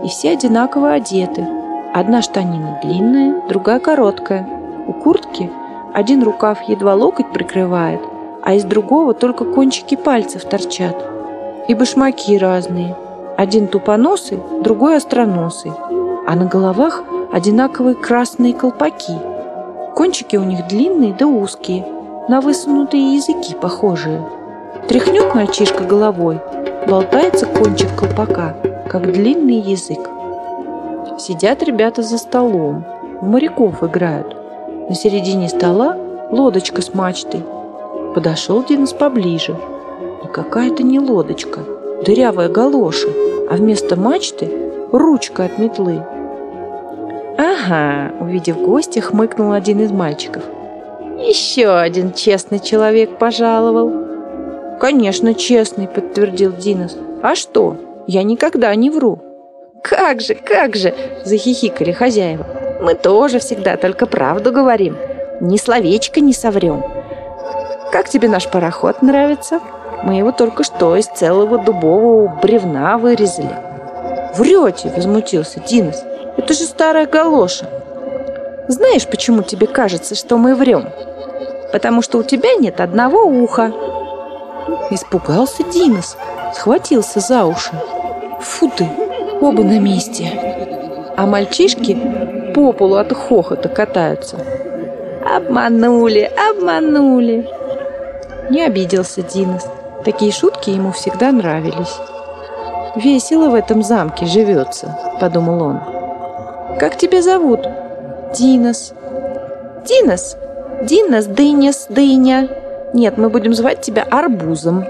и 0.03 0.07
все 0.07 0.31
одинаково 0.31 0.93
одеты. 0.93 1.47
Одна 1.93 2.23
штанина 2.23 2.79
длинная, 2.81 3.47
другая 3.47 3.79
короткая. 3.79 4.47
У 4.87 4.93
куртки 4.93 5.51
один 5.93 6.23
рукав 6.23 6.61
едва 6.67 6.95
локоть 6.95 7.31
прикрывает, 7.31 8.01
а 8.41 8.55
из 8.55 8.63
другого 8.63 9.13
только 9.13 9.45
кончики 9.45 9.93
пальцев 9.95 10.45
торчат 10.45 10.95
и 11.67 11.75
башмаки 11.75 12.39
разные. 12.39 12.95
Один 13.37 13.67
тупоносый, 13.67 14.39
другой 14.61 14.97
остроносый. 14.97 15.73
А 16.27 16.35
на 16.35 16.45
головах 16.45 17.03
одинаковые 17.31 17.93
красные 17.93 18.55
колпаки. 18.55 19.15
Кончики 19.95 20.37
у 20.37 20.43
них 20.43 20.67
длинные 20.67 21.13
да 21.13 21.27
узкие, 21.27 21.85
на 22.27 22.41
высунутые 22.41 23.15
языки 23.15 23.55
похожие. 23.55 24.21
Тряхнет 24.87 25.33
мальчишка 25.33 25.83
головой, 25.83 26.39
болтается 26.87 27.45
кончик 27.45 27.95
колпака, 27.95 28.55
как 28.89 29.11
длинный 29.11 29.59
язык. 29.59 30.09
Сидят 31.19 31.63
ребята 31.63 32.01
за 32.01 32.17
столом, 32.17 32.85
в 33.21 33.27
моряков 33.27 33.83
играют. 33.83 34.35
На 34.89 34.95
середине 34.95 35.49
стола 35.49 35.97
лодочка 36.31 36.81
с 36.81 36.93
мачтой. 36.93 37.43
Подошел 38.13 38.63
Динос 38.63 38.93
поближе– 38.93 39.55
и 40.25 40.27
какая-то 40.27 40.83
не 40.83 40.99
лодочка, 40.99 41.61
дырявая 42.05 42.49
галоша, 42.49 43.07
а 43.49 43.55
вместо 43.55 43.95
мачты 43.95 44.51
ручка 44.91 45.45
от 45.45 45.57
метлы. 45.57 46.01
«Ага»,— 47.37 48.13
увидев 48.19 48.57
гостя, 48.61 49.01
хмыкнул 49.01 49.51
один 49.51 49.81
из 49.81 49.91
мальчиков. 49.91 50.43
«Еще 51.17 51.69
один 51.69 52.13
честный 52.13 52.59
человек 52.59 53.17
пожаловал». 53.17 54.77
«Конечно, 54.79 55.33
честный»,— 55.33 55.87
подтвердил 55.93 56.51
Динос. 56.51 56.97
«А 57.21 57.35
что? 57.35 57.77
Я 58.07 58.23
никогда 58.23 58.73
не 58.75 58.89
вру». 58.89 59.19
«Как 59.81 60.21
же, 60.21 60.35
как 60.35 60.75
же!»– 60.75 60.93
захихикали 61.25 61.91
хозяева. 61.91 62.45
«Мы 62.81 62.95
тоже 62.95 63.39
всегда 63.39 63.77
только 63.77 64.05
правду 64.05 64.51
говорим. 64.51 64.97
Ни 65.41 65.57
словечко 65.57 66.21
не 66.21 66.33
соврем. 66.33 66.83
Как 67.91 68.09
тебе 68.09 68.27
наш 68.27 68.47
пароход 68.49 69.01
нравится?» 69.01 69.61
Мы 70.05 70.17
его 70.17 70.31
только 70.31 70.63
что 70.63 70.95
из 70.95 71.07
целого 71.07 71.57
дубового 71.57 72.27
бревна 72.39 72.97
вырезали. 72.99 73.57
Врете, 74.35 74.93
возмутился 74.95 75.59
Динос. 75.59 76.03
Это 76.37 76.53
же 76.53 76.63
старая 76.63 77.07
галоша. 77.07 77.67
Знаешь, 78.67 79.07
почему 79.07 79.43
тебе 79.43 79.67
кажется, 79.67 80.15
что 80.15 80.37
мы 80.37 80.55
врем? 80.55 80.89
Потому 81.71 82.01
что 82.01 82.17
у 82.17 82.23
тебя 82.23 82.55
нет 82.55 82.81
одного 82.81 83.23
уха. 83.23 83.71
Испугался 84.89 85.63
Динос, 85.63 86.17
схватился 86.53 87.19
за 87.19 87.45
уши. 87.45 87.71
Фу 88.41 88.71
ты, 88.75 88.87
оба 89.39 89.63
на 89.63 89.79
месте. 89.79 90.31
А 91.15 91.25
мальчишки 91.27 91.97
по 92.55 92.73
полу 92.73 92.95
от 92.95 93.13
хохота 93.13 93.69
катаются. 93.69 94.37
Обманули, 95.35 96.31
обманули. 96.49 97.47
Не 98.49 98.63
обиделся 98.63 99.21
Динос. 99.21 99.65
Такие 100.03 100.31
шутки 100.31 100.69
ему 100.71 100.91
всегда 100.91 101.31
нравились. 101.31 101.97
«Весело 102.95 103.49
в 103.49 103.55
этом 103.55 103.83
замке 103.83 104.25
живется»,— 104.25 104.97
подумал 105.19 105.61
он. 105.63 105.81
«Как 106.79 106.95
тебя 106.97 107.21
зовут?» 107.21 107.67
«Динос». 108.37 108.93
«Динос? 109.87 110.35
Динос, 110.83 111.25
дынес, 111.25 111.87
дыня. 111.89 112.49
Нет, 112.93 113.17
мы 113.17 113.29
будем 113.29 113.53
звать 113.53 113.81
тебя 113.81 114.03
Арбузом. 114.03 114.83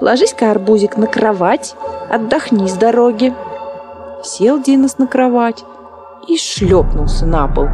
Ложись-ка, 0.00 0.50
Арбузик, 0.50 0.96
на 0.96 1.06
кровать, 1.06 1.74
отдохни 2.10 2.68
с 2.68 2.74
дороги». 2.74 3.34
Сел 4.24 4.60
Динос 4.60 4.98
на 4.98 5.06
кровать 5.06 5.64
и 6.28 6.36
шлепнулся 6.36 7.26
на 7.26 7.46
пол. 7.48 7.66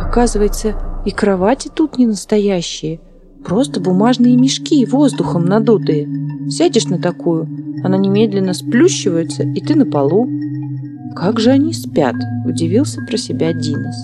Оказывается, 0.00 0.74
и 1.04 1.10
кровати 1.10 1.70
тут 1.74 1.98
не 1.98 2.06
настоящие— 2.06 3.00
Просто 3.44 3.78
бумажные 3.78 4.36
мешки, 4.36 4.86
воздухом 4.86 5.44
надутые. 5.44 6.08
Сядешь 6.48 6.86
на 6.86 6.98
такую, 6.98 7.46
она 7.84 7.98
немедленно 7.98 8.54
сплющивается, 8.54 9.42
и 9.42 9.60
ты 9.60 9.74
на 9.74 9.84
полу. 9.84 10.26
Как 11.14 11.38
же 11.38 11.50
они 11.50 11.74
спят, 11.74 12.14
удивился 12.46 13.02
про 13.02 13.18
себя 13.18 13.52
Динос. 13.52 13.96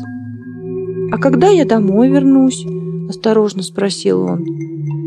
А 1.12 1.18
когда 1.18 1.48
я 1.48 1.64
домой 1.64 2.08
вернусь? 2.08 2.64
Осторожно 3.08 3.62
спросил 3.62 4.22
он. 4.22 4.46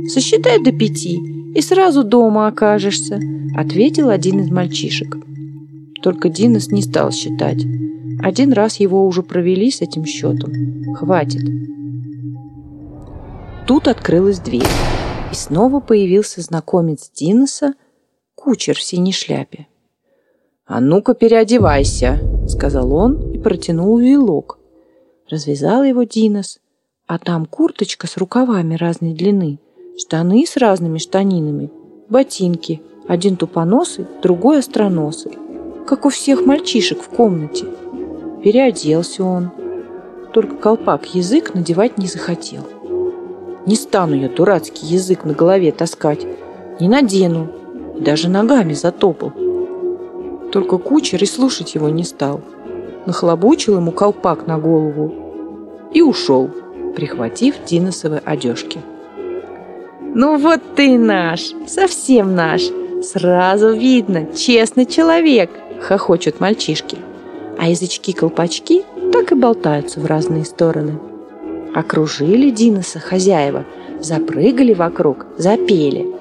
Сосчитай 0.07 0.61
до 0.61 0.71
пяти, 0.71 1.17
и 1.55 1.61
сразу 1.61 2.03
дома 2.03 2.47
окажешься, 2.47 3.19
ответил 3.55 4.09
один 4.09 4.41
из 4.41 4.51
мальчишек. 4.51 5.17
Только 6.01 6.27
Динос 6.27 6.69
не 6.69 6.81
стал 6.81 7.11
считать. 7.11 7.63
Один 8.21 8.51
раз 8.51 8.79
его 8.81 9.07
уже 9.07 9.23
провели 9.23 9.71
с 9.71 9.81
этим 9.81 10.05
счетом. 10.05 10.51
Хватит. 10.95 11.43
Тут 13.65 13.87
открылась 13.87 14.39
дверь, 14.39 14.67
и 15.31 15.35
снова 15.35 15.79
появился 15.79 16.41
знакомец 16.41 17.09
Диноса, 17.15 17.75
кучер 18.35 18.75
в 18.75 18.81
синей 18.81 19.13
шляпе. 19.13 19.67
«А 20.65 20.81
ну-ка 20.81 21.13
переодевайся»,— 21.13 22.19
сказал 22.47 22.93
он 22.93 23.31
и 23.31 23.37
протянул 23.37 23.97
вилок. 23.97 24.59
Развязал 25.29 25.83
его 25.83 26.03
Динос, 26.03 26.59
а 27.07 27.17
там 27.17 27.45
курточка 27.45 28.07
с 28.07 28.17
рукавами 28.17 28.75
разной 28.75 29.13
длины, 29.13 29.59
штаны 29.97 30.45
с 30.45 30.57
разными 30.57 30.97
штанинами, 30.97 31.71
ботинки, 32.09 32.81
один 33.07 33.37
тупоносый, 33.37 34.05
другой 34.21 34.59
остроносый, 34.59 35.37
как 35.87 36.05
у 36.05 36.09
всех 36.09 36.45
мальчишек 36.45 37.01
в 37.01 37.09
комнате. 37.09 37.65
Переоделся 38.43 39.23
он, 39.23 39.51
только 40.33 40.55
колпак 40.55 41.05
язык 41.15 41.53
надевать 41.53 41.97
не 41.97 42.07
захотел. 42.07 42.63
Не 43.65 43.75
стану 43.75 44.15
я 44.15 44.29
дурацкий 44.29 44.85
язык 44.85 45.23
на 45.23 45.33
голове 45.33 45.71
таскать, 45.71 46.25
не 46.79 46.89
надену, 46.89 47.49
даже 47.99 48.29
ногами 48.29 48.73
затопал. 48.73 49.31
Только 50.51 50.77
кучер 50.77 51.21
и 51.23 51.25
слушать 51.25 51.75
его 51.75 51.89
не 51.89 52.03
стал. 52.03 52.41
Нахлобучил 53.05 53.77
ему 53.77 53.91
колпак 53.91 54.47
на 54.47 54.57
голову 54.57 55.13
и 55.93 56.01
ушел, 56.01 56.49
прихватив 56.95 57.55
Диносовы 57.65 58.21
одежки. 58.23 58.79
«Ну 60.15 60.37
вот 60.37 60.61
ты 60.75 60.97
наш, 60.97 61.53
совсем 61.67 62.35
наш! 62.35 62.63
Сразу 63.03 63.73
видно, 63.73 64.27
честный 64.33 64.85
человек!»– 64.85 65.49
хохочут 65.81 66.39
мальчишки. 66.39 66.97
А 67.59 67.67
язычки-колпачки 67.67 68.83
так 69.11 69.31
и 69.31 69.35
болтаются 69.35 69.99
в 69.99 70.05
разные 70.05 70.45
стороны. 70.45 70.99
Окружили 71.75 72.49
Диноса 72.49 72.99
хозяева, 72.99 73.65
запрыгали 73.99 74.73
вокруг, 74.73 75.25
запели– 75.37 76.11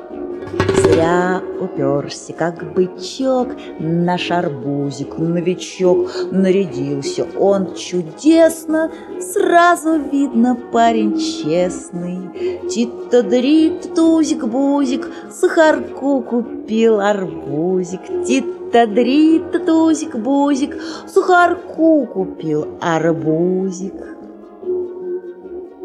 Зря 0.92 1.42
уперся, 1.58 2.34
как 2.34 2.74
бычок, 2.74 3.48
наш 3.78 4.30
арбузик, 4.30 5.16
новичок. 5.16 6.10
Нарядился 6.30 7.26
он 7.38 7.74
чудесно, 7.74 8.90
сразу 9.18 9.98
видно 9.98 10.54
парень 10.70 11.18
честный. 11.18 12.68
Тита-дрит, 12.68 13.94
тузик-бузик, 13.94 15.08
сахарку 15.30 16.20
купил 16.20 17.00
арбузик. 17.00 18.02
Тита-дрит, 18.26 19.64
тузик-бузик, 19.64 20.76
сахарку 21.06 22.06
купил 22.06 22.66
арбузик. 22.82 23.94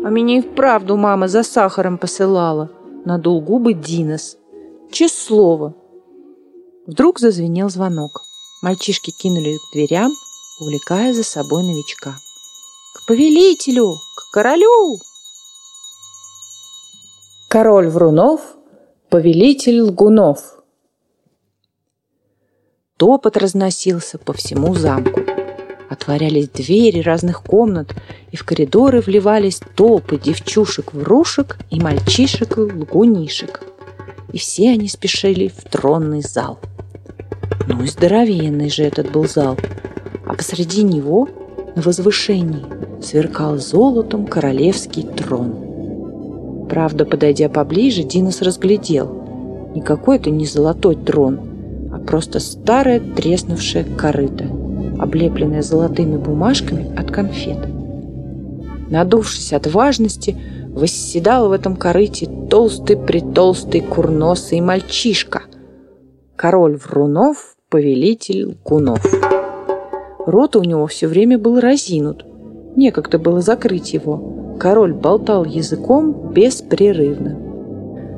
А 0.03 0.09
меня 0.09 0.39
и 0.39 0.41
вправду 0.41 0.97
мама 0.97 1.29
за 1.29 1.43
сахаром 1.43 1.97
посылала. 1.97 2.69
Надул 3.05 3.39
губы 3.41 3.73
Динос. 3.73 4.37
Честное 4.91 5.25
слово. 5.25 5.73
Вдруг 6.85 7.19
зазвенел 7.19 7.69
звонок. 7.69 8.21
Мальчишки 8.61 9.11
кинулись 9.11 9.59
к 9.59 9.73
дверям, 9.73 10.11
увлекая 10.61 11.13
за 11.13 11.23
собой 11.23 11.63
новичка. 11.63 12.15
«К 12.95 13.07
повелителю! 13.07 13.93
К 14.15 14.33
королю!» 14.33 14.97
Король 17.49 17.89
Врунов, 17.89 18.41
повелитель 19.09 19.81
лгунов. 19.81 20.63
Топот 22.95 23.37
разносился 23.37 24.17
по 24.17 24.33
всему 24.33 24.73
замку. 24.73 25.21
Отворялись 25.89 26.49
двери 26.49 27.01
разных 27.01 27.43
комнат, 27.43 27.93
и 28.31 28.37
в 28.37 28.45
коридоры 28.45 29.01
вливались 29.01 29.61
толпы 29.75 30.17
девчушек-врушек 30.17 31.57
и 31.69 31.79
мальчишек-лгунишек 31.79 33.76
и 34.31 34.37
все 34.37 34.71
они 34.71 34.87
спешили 34.87 35.47
в 35.47 35.63
тронный 35.69 36.21
зал. 36.21 36.59
Ну 37.67 37.83
и 37.83 37.87
здоровенный 37.87 38.69
же 38.69 38.83
этот 38.83 39.11
был 39.11 39.27
зал, 39.27 39.57
а 40.25 40.33
посреди 40.33 40.83
него 40.83 41.27
на 41.75 41.81
возвышении 41.81 42.65
сверкал 43.01 43.57
золотом 43.57 44.25
королевский 44.25 45.03
трон. 45.03 46.67
Правда, 46.69 47.05
подойдя 47.05 47.49
поближе, 47.49 48.03
Динос 48.03 48.41
разглядел. 48.41 49.71
Никакой 49.75 50.17
это 50.17 50.29
не 50.29 50.45
золотой 50.45 50.95
трон, 50.95 51.39
а 51.93 51.99
просто 51.99 52.39
старое 52.39 52.99
треснувшее 52.99 53.83
корыто, 53.83 54.45
облепленное 54.99 55.61
золотыми 55.61 56.17
бумажками 56.17 56.93
от 56.97 57.11
конфет. 57.11 57.59
Надувшись 58.89 59.53
от 59.53 59.67
важности, 59.67 60.37
восседал 60.77 61.49
в 61.49 61.51
этом 61.51 61.75
корыте 61.75 62.29
толстый-притолстый 62.49 63.81
курносый 63.81 64.61
мальчишка. 64.61 65.43
Король 66.35 66.77
Врунов, 66.77 67.55
повелитель 67.69 68.45
лгунов. 68.45 69.03
Рот 70.25 70.55
у 70.55 70.63
него 70.63 70.87
все 70.87 71.07
время 71.07 71.39
был 71.39 71.59
разинут. 71.59 72.25
Некогда 72.75 73.17
было 73.17 73.41
закрыть 73.41 73.93
его. 73.93 74.55
Король 74.59 74.93
болтал 74.93 75.45
языком 75.45 76.31
беспрерывно. 76.31 77.37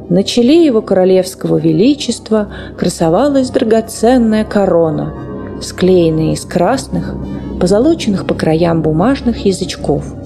На 0.09 0.23
челе 0.23 0.65
его 0.65 0.81
королевского 0.81 1.57
величества 1.57 2.51
красовалась 2.77 3.51
драгоценная 3.51 4.43
корона, 4.43 5.13
склеенная 5.61 6.33
из 6.33 6.43
красных, 6.45 7.15
позолоченных 7.61 8.25
по 8.25 8.33
краям 8.33 8.81
бумажных 8.81 9.45
язычков– 9.45 10.13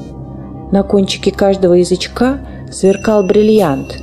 на 0.74 0.82
кончике 0.82 1.30
каждого 1.30 1.76
язычка 1.76 2.40
сверкал 2.72 3.24
бриллиант, 3.28 3.96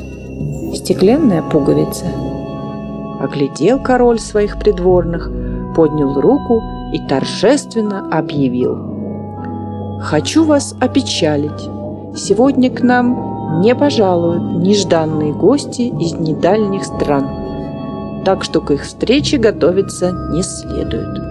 стеклянная 0.76 1.42
пуговица. 1.42 2.06
Оглядел 3.18 3.82
король 3.82 4.20
своих 4.20 4.56
придворных, 4.60 5.28
поднял 5.74 6.20
руку 6.20 6.62
и 6.92 7.00
торжественно 7.08 8.08
объявил. 8.16 9.98
«Хочу 10.00 10.44
вас 10.44 10.76
опечалить. 10.78 11.68
Сегодня 12.16 12.70
к 12.70 12.82
нам 12.82 13.60
не 13.62 13.74
пожалуют 13.74 14.62
нежданные 14.62 15.32
гости 15.32 15.82
из 15.82 16.12
недальних 16.12 16.84
стран, 16.84 18.22
так 18.24 18.44
что 18.44 18.60
к 18.60 18.70
их 18.70 18.84
встрече 18.84 19.38
готовиться 19.38 20.12
не 20.32 20.44
следует». 20.44 21.30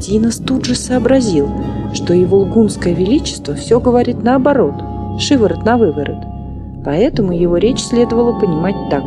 Динос 0.00 0.36
тут 0.36 0.66
же 0.66 0.74
сообразил, 0.74 1.48
что 1.94 2.12
его 2.12 2.38
лгунское 2.38 2.92
величество 2.92 3.54
все 3.54 3.80
говорит 3.80 4.22
наоборот, 4.22 4.74
шиворот 5.18 5.64
на 5.64 5.78
выворот. 5.78 6.18
Поэтому 6.84 7.32
его 7.32 7.56
речь 7.56 7.80
следовало 7.80 8.38
понимать 8.38 8.76
так. 8.90 9.04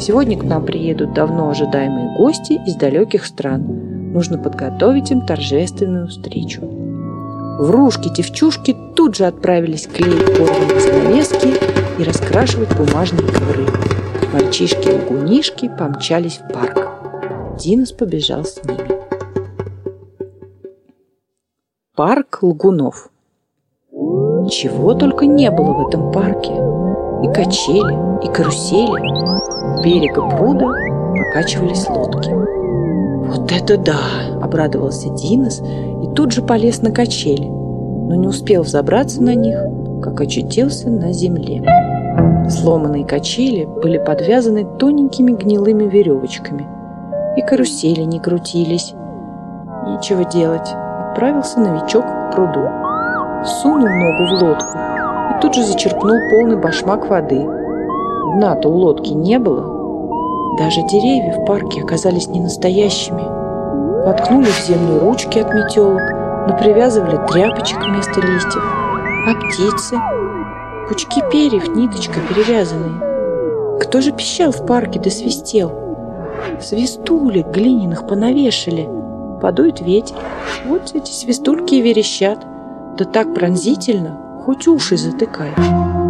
Сегодня 0.00 0.38
к 0.38 0.44
нам 0.44 0.64
приедут 0.64 1.12
давно 1.12 1.50
ожидаемые 1.50 2.16
гости 2.16 2.60
из 2.66 2.76
далеких 2.76 3.26
стран. 3.26 4.12
Нужно 4.12 4.38
подготовить 4.38 5.10
им 5.10 5.26
торжественную 5.26 6.08
встречу. 6.08 6.62
Врушки-девчушки 7.58 8.76
тут 8.94 9.16
же 9.16 9.26
отправились 9.26 9.88
клеить 9.88 10.38
порванные 10.38 10.80
занавески 10.80 11.54
и 11.98 12.04
раскрашивать 12.04 12.74
бумажные 12.76 13.26
ковры. 13.26 13.66
Мальчишки-лгунишки 14.32 15.68
помчались 15.76 16.38
в 16.38 16.52
парк. 16.52 16.78
Динос 17.58 17.92
побежал 17.92 18.44
с 18.44 18.62
ними. 18.64 18.97
Парк 21.98 22.38
лгунов. 22.42 23.10
Чего 24.48 24.94
только 24.94 25.26
не 25.26 25.50
было 25.50 25.72
в 25.72 25.88
этом 25.88 26.12
парке. 26.12 26.52
И 27.24 27.32
качели, 27.32 28.24
и 28.24 28.32
карусели. 28.32 29.82
берега 29.82 30.30
пруда 30.30 30.68
покачивались 31.16 31.88
лодки. 31.88 32.30
«Вот 32.30 33.50
это 33.50 33.76
да!»– 33.78 33.98
обрадовался 34.40 35.08
Динос 35.08 35.60
и 35.60 36.14
тут 36.14 36.30
же 36.30 36.42
полез 36.42 36.82
на 36.82 36.92
качели, 36.92 37.48
но 37.48 38.14
не 38.14 38.28
успел 38.28 38.62
взобраться 38.62 39.20
на 39.20 39.34
них, 39.34 39.58
как 40.00 40.20
очутился 40.20 40.88
на 40.90 41.10
земле. 41.10 41.64
Сломанные 42.48 43.04
качели 43.06 43.64
были 43.64 43.98
подвязаны 43.98 44.64
тоненькими 44.78 45.32
гнилыми 45.32 45.88
веревочками, 45.88 46.64
и 47.36 47.42
карусели 47.42 48.02
не 48.02 48.20
крутились. 48.20 48.94
Нечего 49.88 50.24
делать, 50.24 50.68
отправился 51.18 51.58
новичок 51.58 52.04
к 52.06 52.32
пруду. 52.32 52.68
Сунул 53.44 53.88
ногу 53.88 54.36
в 54.36 54.42
лодку 54.42 54.78
и 55.34 55.40
тут 55.40 55.52
же 55.52 55.64
зачерпнул 55.64 56.16
полный 56.30 56.56
башмак 56.56 57.08
воды. 57.08 57.44
Дна-то 58.36 58.68
у 58.68 58.76
лодки 58.76 59.10
не 59.10 59.40
было. 59.40 60.56
Даже 60.58 60.80
деревья 60.82 61.32
в 61.32 61.44
парке 61.44 61.82
оказались 61.82 62.28
не 62.28 62.40
настоящими. 62.40 63.22
Воткнули 64.06 64.46
в 64.46 64.64
землю 64.64 65.00
ручки 65.00 65.40
от 65.40 65.52
метелок, 65.52 66.02
но 66.48 66.56
привязывали 66.56 67.18
тряпочек 67.32 67.84
вместо 67.84 68.20
листьев. 68.20 68.62
А 69.26 69.34
птицы? 69.34 69.96
Пучки 70.88 71.20
перьев 71.32 71.66
ниточкой 71.74 72.22
перевязанные. 72.28 73.80
Кто 73.80 74.00
же 74.00 74.12
пищал 74.12 74.52
в 74.52 74.64
парке 74.66 75.00
да 75.00 75.10
свистел? 75.10 75.72
Свистулек 76.60 77.48
глиняных 77.48 78.06
понавешали– 78.06 78.88
Подует 79.40 79.80
ветер, 79.80 80.16
вот 80.66 80.94
эти 80.94 81.10
свистульки 81.10 81.76
верещат. 81.76 82.44
Да 82.96 83.04
так 83.04 83.34
пронзительно, 83.34 84.42
хоть 84.44 84.66
уши 84.66 84.96
затыкай. 84.96 85.52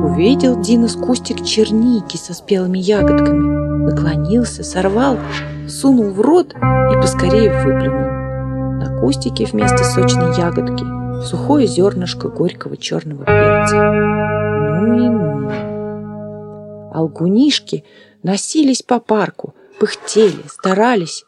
Увидел 0.03 0.59
Динос 0.59 0.97
кустик 0.97 1.45
черники 1.45 2.17
со 2.17 2.33
спелыми 2.33 2.79
ягодками. 2.79 3.91
Наклонился, 3.91 4.65
сорвал, 4.65 5.19
сунул 5.69 6.11
в 6.11 6.21
рот 6.21 6.55
и 6.55 6.95
поскорее 6.95 7.51
выплюнул. 7.53 8.09
На 8.79 8.99
кустике 8.99 9.45
вместо 9.45 9.85
сочной 9.85 10.35
ягодки 10.37 10.85
сухое 11.25 11.67
зернышко 11.67 12.29
горького 12.29 12.77
черного 12.79 13.25
перца. 13.25 13.93
Ну 14.81 14.97
и 14.97 15.09
ну. 15.09 15.51
Алгунишки 16.95 17.85
носились 18.23 18.83
по 18.83 19.01
парку, 19.01 19.55
пыхтели, 19.79 20.43
старались, 20.49 21.25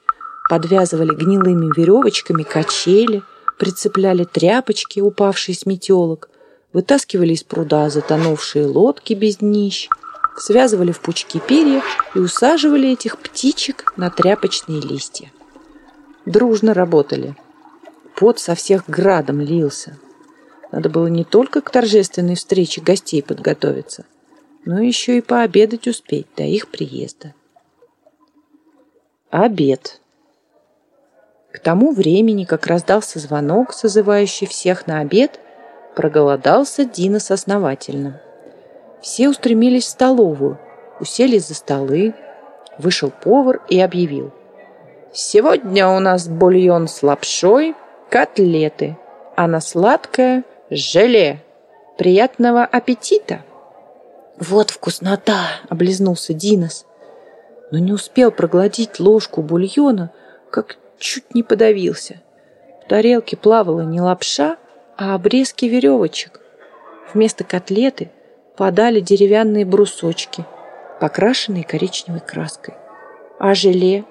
подвязывали 0.50 1.14
гнилыми 1.14 1.70
веревочками 1.76 2.42
качели, 2.42 3.22
прицепляли 3.56 4.24
тряпочки, 4.24 4.98
упавшие 4.98 5.54
с 5.54 5.64
метелок, 5.64 6.28
вытаскивали 6.72 7.34
из 7.34 7.44
пруда 7.44 7.88
затонувшие 7.88 8.66
лодки 8.66 9.14
без 9.14 9.36
днищ, 9.36 9.88
связывали 10.36 10.90
в 10.90 10.98
пучки 10.98 11.38
перья 11.38 11.82
и 12.16 12.18
усаживали 12.18 12.90
этих 12.90 13.18
птичек 13.18 13.92
на 13.96 14.10
тряпочные 14.10 14.80
листья. 14.80 15.30
Дружно 16.26 16.74
работали. 16.74 17.36
Пот 18.16 18.40
со 18.40 18.56
всех 18.56 18.90
градом 18.90 19.40
лился. 19.40 20.00
Надо 20.72 20.88
было 20.88 21.06
не 21.06 21.22
только 21.22 21.60
к 21.60 21.70
торжественной 21.70 22.34
встрече 22.34 22.80
гостей 22.80 23.22
подготовиться, 23.22 24.04
но 24.64 24.80
еще 24.80 25.18
и 25.18 25.20
пообедать 25.20 25.86
успеть 25.86 26.26
до 26.36 26.42
их 26.42 26.66
приезда. 26.66 27.34
Обед. 29.30 29.99
К 31.52 31.58
тому 31.58 31.92
времени, 31.92 32.44
как 32.44 32.66
раздался 32.66 33.18
звонок, 33.18 33.72
созывающий 33.72 34.46
всех 34.46 34.86
на 34.86 35.00
обед, 35.00 35.40
проголодался 35.96 36.84
Динос 36.84 37.30
основательно. 37.30 38.20
Все 39.00 39.28
устремились 39.28 39.86
в 39.86 39.88
столовую, 39.88 40.58
уселись 41.00 41.48
за 41.48 41.54
столы. 41.54 42.14
Вышел 42.78 43.10
повар 43.10 43.60
и 43.68 43.80
объявил. 43.80 44.32
«Сегодня 45.12 45.88
у 45.88 45.98
нас 45.98 46.28
бульон 46.28 46.88
с 46.88 47.02
лапшой, 47.02 47.74
котлеты, 48.08 48.96
а 49.36 49.46
на 49.48 49.60
сладкое– 49.60 50.44
желе. 50.70 51.42
Приятного 51.98 52.64
аппетита!» 52.64 53.40
«Вот 54.38 54.70
вкуснота!»– 54.70 55.40
облизнулся 55.68 56.32
Динос. 56.32 56.86
Но 57.70 57.78
не 57.78 57.92
успел 57.92 58.30
проглотить 58.30 59.00
ложку 59.00 59.42
бульона, 59.42 60.10
как 60.50 60.76
чуть 61.00 61.34
не 61.34 61.42
подавился. 61.42 62.20
В 62.84 62.88
тарелке 62.88 63.36
плавала 63.36 63.80
не 63.80 64.00
лапша, 64.00 64.56
а 64.96 65.14
обрезки 65.14 65.64
веревочек. 65.64 66.40
Вместо 67.12 67.42
котлеты 67.42 68.10
подали 68.56 69.00
деревянные 69.00 69.64
брусочки, 69.64 70.44
покрашенные 71.00 71.64
коричневой 71.64 72.20
краской. 72.20 72.74
А 73.38 73.54
желе? 73.54 74.04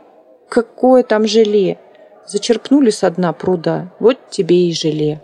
Какое 0.49 1.04
там 1.04 1.28
желе? 1.28 1.78
Зачерпнули 2.25 2.89
со 2.89 3.10
дна 3.12 3.32
пруда, 3.34 3.91
вот 3.99 4.17
тебе 4.30 4.67
и 4.67 4.73
желе. 4.73 5.21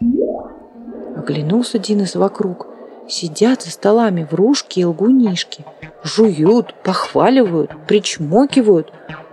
Оглянулся 1.17 1.79
Динес 1.79 2.15
вокруг. 2.15 2.67
Сидят 3.07 3.63
за 3.63 3.71
столами 3.71 4.27
врушки 4.29 4.79
и 4.79 4.85
лгунишки. 4.85 5.65
Жуют, 6.03 6.73
похваливают, 6.83 7.71
причмокивают, 7.87 8.91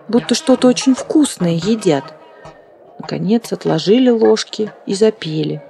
будто 0.08 0.34
что-то 0.34 0.68
очень 0.68 0.94
вкусное 0.94 1.52
едят. 1.52 2.14
Наконец 3.02 3.52
отложили 3.52 4.10
ложки 4.10 4.70
и 4.86 4.94
запели. 4.94 5.60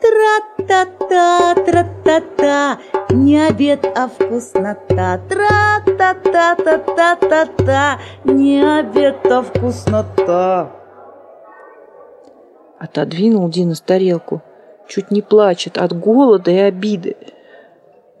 Тра-та-та, 0.00 1.54
тра-та-та, 1.54 2.78
не 3.10 3.48
обед, 3.48 3.92
а 3.96 4.06
вкуснота. 4.06 5.20
Тра-та-та-та-та-та-та, 5.28 7.98
не 8.24 8.80
обед, 8.80 9.16
а 9.24 9.40
вкуснота. 9.40 10.70
Отодвинул 12.78 13.48
Дина 13.48 13.74
тарелку, 13.74 14.42
чуть 14.88 15.10
не 15.10 15.22
плачет 15.22 15.78
от 15.78 15.94
голода 15.94 16.50
и 16.50 16.58
обиды. 16.58 17.16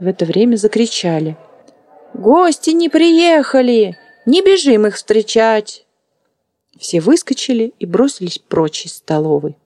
В 0.00 0.06
это 0.06 0.24
время 0.24 0.56
закричали. 0.56 1.36
«Гости 2.14 2.70
не 2.70 2.88
приехали! 2.88 3.98
Не 4.24 4.40
бежим 4.40 4.86
их 4.86 4.94
встречать!» 4.94 5.81
Все 6.78 7.00
выскочили 7.00 7.74
и 7.78 7.86
бросились 7.86 8.38
прочь 8.38 8.86
из 8.86 8.96
столовой. 8.96 9.56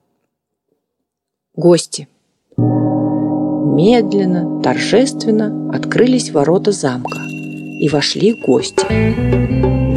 Гости. 1.55 2.07
Медленно, 2.57 4.61
торжественно 4.61 5.71
открылись 5.73 6.31
ворота 6.31 6.71
замка, 6.71 7.17
и 7.79 7.89
вошли 7.89 8.33
гости. 8.45 8.85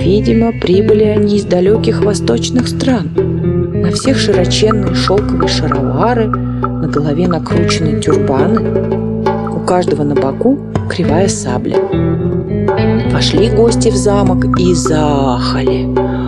Видимо, 0.03 0.53
прибыли 0.61 1.05
они 1.05 1.37
из 1.37 1.45
далеких 1.45 2.05
восточных 2.05 2.69
стран. 2.69 3.11
На 3.15 3.91
всех 3.93 4.19
широченные 4.19 4.95
шелковые 4.95 5.49
шаровары, 5.49 6.27
на 6.27 6.89
голове 6.89 7.27
накручены 7.27 8.01
тюрбаны, 8.01 9.51
у 9.51 9.65
каждого 9.65 10.05
на 10.05 10.15
боку 10.15 10.59
кривая 10.89 11.29
сабля. 11.29 11.79
Вошли 13.13 13.51
гости 13.51 13.91
в 13.91 13.97
замок 13.97 14.59
и 14.59 14.75
заахали. 14.75 16.20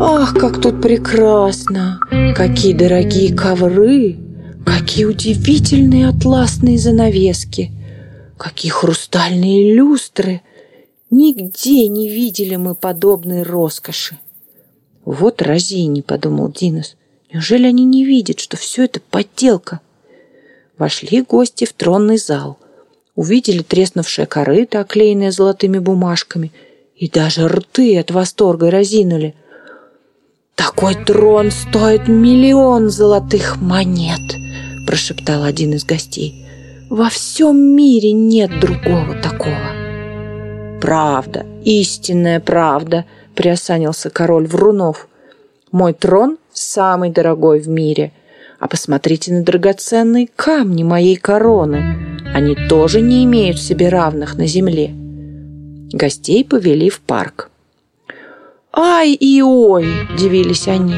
Ах, 0.00 0.32
как 0.34 0.60
тут 0.60 0.80
прекрасно! 0.80 1.98
Какие 2.36 2.72
дорогие 2.72 3.34
ковры! 3.34 4.16
Какие 4.64 5.06
удивительные 5.06 6.08
атласные 6.08 6.78
занавески! 6.78 7.72
Какие 8.36 8.70
хрустальные 8.70 9.74
люстры! 9.74 10.42
Нигде 11.10 11.88
не 11.88 12.08
видели 12.08 12.54
мы 12.54 12.76
подобной 12.76 13.42
роскоши. 13.42 14.20
Вот 15.04 15.42
разини, 15.42 16.02
подумал 16.02 16.52
Динос. 16.52 16.94
Неужели 17.32 17.66
они 17.66 17.84
не 17.84 18.04
видят, 18.04 18.38
что 18.38 18.56
все 18.56 18.84
это 18.84 19.00
подделка? 19.00 19.80
Вошли 20.78 21.22
гости 21.22 21.64
в 21.64 21.72
тронный 21.72 22.18
зал. 22.18 22.58
Увидели 23.16 23.62
треснувшее 23.62 24.26
корыто, 24.26 24.78
оклеенное 24.78 25.32
золотыми 25.32 25.78
бумажками, 25.80 26.52
и 26.94 27.08
даже 27.08 27.48
рты 27.48 27.98
от 27.98 28.12
восторга 28.12 28.70
разинули– 28.70 29.34
«Такой 30.58 30.96
трон 30.96 31.52
стоит 31.52 32.08
миллион 32.08 32.90
золотых 32.90 33.60
монет!»– 33.60 34.20
прошептал 34.88 35.44
один 35.44 35.74
из 35.74 35.84
гостей. 35.84 36.44
«Во 36.90 37.08
всем 37.10 37.56
мире 37.76 38.10
нет 38.10 38.58
другого 38.58 39.14
такого!» 39.22 40.80
«Правда, 40.80 41.46
истинная 41.62 42.40
правда!»– 42.40 43.04
приосанился 43.36 44.10
король 44.10 44.48
Врунов. 44.48 45.06
«Мой 45.70 45.92
трон 45.92 46.38
самый 46.52 47.10
дорогой 47.10 47.60
в 47.60 47.68
мире, 47.68 48.10
а 48.58 48.66
посмотрите 48.66 49.32
на 49.32 49.44
драгоценные 49.44 50.28
камни 50.34 50.82
моей 50.82 51.14
короны. 51.14 52.18
Они 52.34 52.56
тоже 52.68 53.00
не 53.00 53.22
имеют 53.24 53.60
себе 53.60 53.90
равных 53.90 54.36
на 54.36 54.48
земле». 54.48 54.90
Гостей 55.92 56.44
повели 56.44 56.90
в 56.90 57.00
парк. 57.00 57.50
«Ай 58.80 59.10
и 59.12 59.42
ой!»– 59.42 59.88
дивились 60.16 60.68
они. 60.68 60.94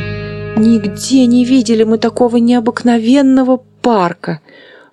«Нигде 0.58 1.24
не 1.24 1.46
видели 1.46 1.82
мы 1.82 1.96
такого 1.96 2.36
необыкновенного 2.36 3.62
парка. 3.80 4.42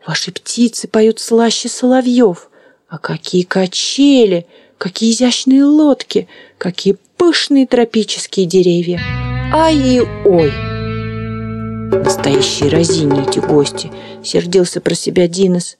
Ваши 0.08 0.32
птицы 0.32 0.88
поют 0.88 1.20
слаще 1.20 1.68
соловьев. 1.68 2.50
А 2.88 2.98
какие 2.98 3.44
качели, 3.44 4.48
какие 4.78 5.12
изящные 5.12 5.66
лодки, 5.66 6.30
какие 6.58 6.96
пышные 7.18 7.68
тропические 7.68 8.46
деревья! 8.46 9.02
Ай 9.52 9.76
и 9.76 10.00
ой!» 10.24 10.54
Настоящие 11.92 12.70
разини 12.70 13.28
эти 13.28 13.40
гости, 13.40 13.92
сердился 14.24 14.80
про 14.80 14.96
себя 14.96 15.28
Динос. 15.28 15.76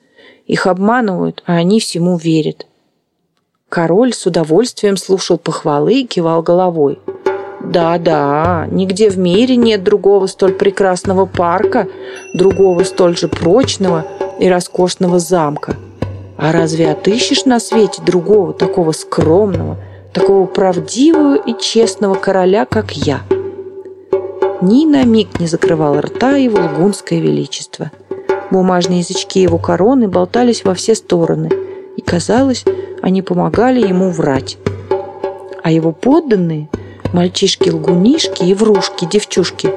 Их 0.46 0.68
обманывают, 0.68 1.42
а 1.46 1.54
они 1.54 1.80
всему 1.80 2.18
верят. 2.18 2.66
Король 3.70 4.14
с 4.14 4.26
удовольствием 4.26 4.96
слушал 4.96 5.38
похвалы 5.38 6.02
и 6.02 6.08
кивал 6.08 6.42
головой. 6.42 7.00
Да-да, 7.62 8.66
нигде 8.72 9.10
в 9.10 9.18
мире 9.18 9.58
нет 9.58 9.84
другого 9.84 10.28
столь 10.28 10.54
прекрасного 10.54 11.26
парка, 11.26 11.88
другого 12.34 12.84
столь 12.84 13.18
же 13.18 13.28
прочного 13.28 14.06
и 14.40 14.48
роскошного 14.48 15.20
замка. 15.20 15.76
А 16.38 16.54
разве 16.54 16.92
отыщешь 16.92 17.44
на 17.44 17.60
свете 17.60 18.02
другого 18.02 18.54
такого 18.54 18.94
скромного, 18.94 19.78
такого 20.14 20.46
правдивого 20.46 21.36
и 21.36 21.54
честного 21.60 22.16
короля, 22.16 22.66
как 22.66 22.94
я? 22.94 23.20
Ни 24.62 24.86
на 24.86 25.04
миг 25.04 25.42
не 25.42 25.48
закрывал 25.48 26.00
рта 26.00 26.38
его 26.38 26.60
лгунское 26.60 27.20
величество. 27.20 27.92
Бумажные 28.50 29.00
язычки 29.00 29.40
его 29.40 29.58
короны 29.58 30.08
болтались 30.08 30.64
во 30.64 30.74
все 30.74 30.96
стороны, 30.96 31.52
и 31.98 32.02
казалось, 32.02 32.64
они 33.08 33.22
помогали 33.22 33.80
ему 33.88 34.10
врать. 34.10 34.58
А 35.64 35.72
его 35.72 35.94
подданные, 35.94 36.68
мальчишки-лгунишки 37.14 38.44
и 38.44 38.54
врушки, 38.54 39.06
девчушки, 39.06 39.70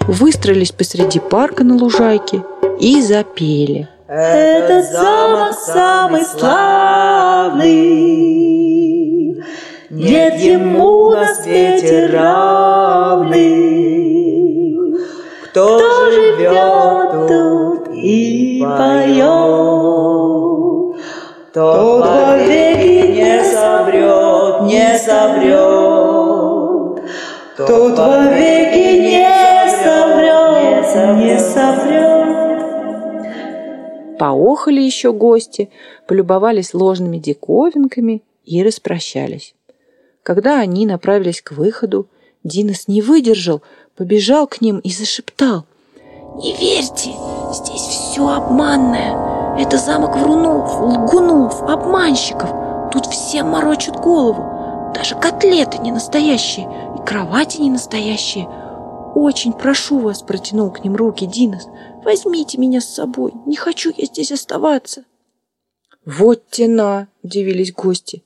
выстроились 0.00 0.70
посреди 0.70 1.18
парка 1.18 1.64
на 1.64 1.76
лужайке 1.76 2.42
и 2.78 3.00
запели. 3.00 3.88
Этот 4.06 4.84
замок 4.92 5.54
самый 5.54 6.26
славный, 6.26 7.64
нет 9.88 10.38
ему 10.40 11.12
на 11.12 11.34
свете 11.34 12.10
равных. 12.12 13.34
Кто, 15.46 15.78
Кто 15.78 16.10
живет 16.10 17.28
тут 17.28 17.88
и 17.94 18.60
поет, 18.60 19.24
тот 21.54 22.00
вовеки 22.00 22.63
не 23.34 23.44
соврет, 23.44 24.62
не 24.62 24.98
соврет. 24.98 25.54
Тот 27.56 27.98
вовеки 27.98 29.00
не 29.00 29.28
соврет, 29.82 30.94
не 31.16 31.38
соврет. 31.38 32.24
Поохали 34.18 34.80
еще 34.80 35.12
гости, 35.12 35.70
полюбовались 36.06 36.74
ложными 36.74 37.18
диковинками 37.18 38.22
и 38.44 38.62
распрощались. 38.62 39.54
Когда 40.22 40.60
они 40.60 40.86
направились 40.86 41.42
к 41.42 41.52
выходу, 41.52 42.06
Динос 42.44 42.88
не 42.88 43.02
выдержал, 43.02 43.62
побежал 43.96 44.46
к 44.46 44.60
ним 44.60 44.78
и 44.78 44.90
зашептал. 44.90 45.64
«Не 46.36 46.52
верьте, 46.54 47.10
здесь 47.52 47.82
все 47.82 48.28
обманное. 48.28 49.56
Это 49.58 49.78
замок 49.78 50.16
врунов, 50.16 50.80
лгунов, 50.80 51.62
обманщиков. 51.62 52.50
Тут 52.94 53.06
все 53.06 53.42
морочат 53.42 53.96
голову. 53.96 54.92
Даже 54.94 55.16
котлеты 55.16 55.78
не 55.78 55.90
настоящие 55.90 56.66
и 56.96 57.04
кровати 57.04 57.60
не 57.60 57.68
настоящие. 57.68 58.48
Очень 59.16 59.52
прошу 59.52 59.98
вас, 59.98 60.22
протянул 60.22 60.70
к 60.70 60.84
ним 60.84 60.94
руки 60.94 61.26
Динос. 61.26 61.66
Возьмите 62.04 62.56
меня 62.56 62.80
с 62.80 62.94
собой, 62.94 63.32
не 63.46 63.56
хочу 63.56 63.92
я 63.96 64.06
здесь 64.06 64.30
оставаться. 64.30 65.02
Вот 66.06 66.48
тена, 66.50 67.08
удивились 67.24 67.72
гости. 67.72 68.22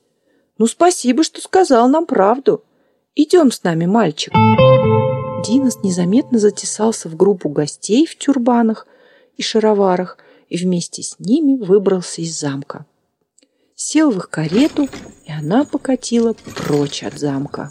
Ну, 0.59 0.67
спасибо, 0.67 1.25
что 1.25 1.41
сказал 1.41 1.89
нам 1.89 2.05
правду. 2.05 2.63
Идем 3.15 3.51
с 3.51 3.63
нами, 3.63 3.87
мальчик. 3.87 4.35
Динос 5.47 5.79
незаметно 5.83 6.39
затесался 6.39 7.09
в 7.09 7.17
группу 7.17 7.49
гостей 7.49 8.05
в 8.05 8.19
тюрбанах 8.19 8.87
и 9.39 9.43
шароварах 9.43 10.19
и 10.51 10.59
вместе 10.59 11.03
с 11.03 11.19
ними 11.19 11.57
выбрался 11.57 12.21
из 12.21 12.39
замка. 12.39 12.85
Сел 13.81 14.11
в 14.11 14.17
их 14.17 14.29
карету, 14.29 14.89
и 15.25 15.31
она 15.31 15.65
покатила 15.65 16.35
прочь 16.57 17.05
от 17.05 17.17
замка. 17.17 17.71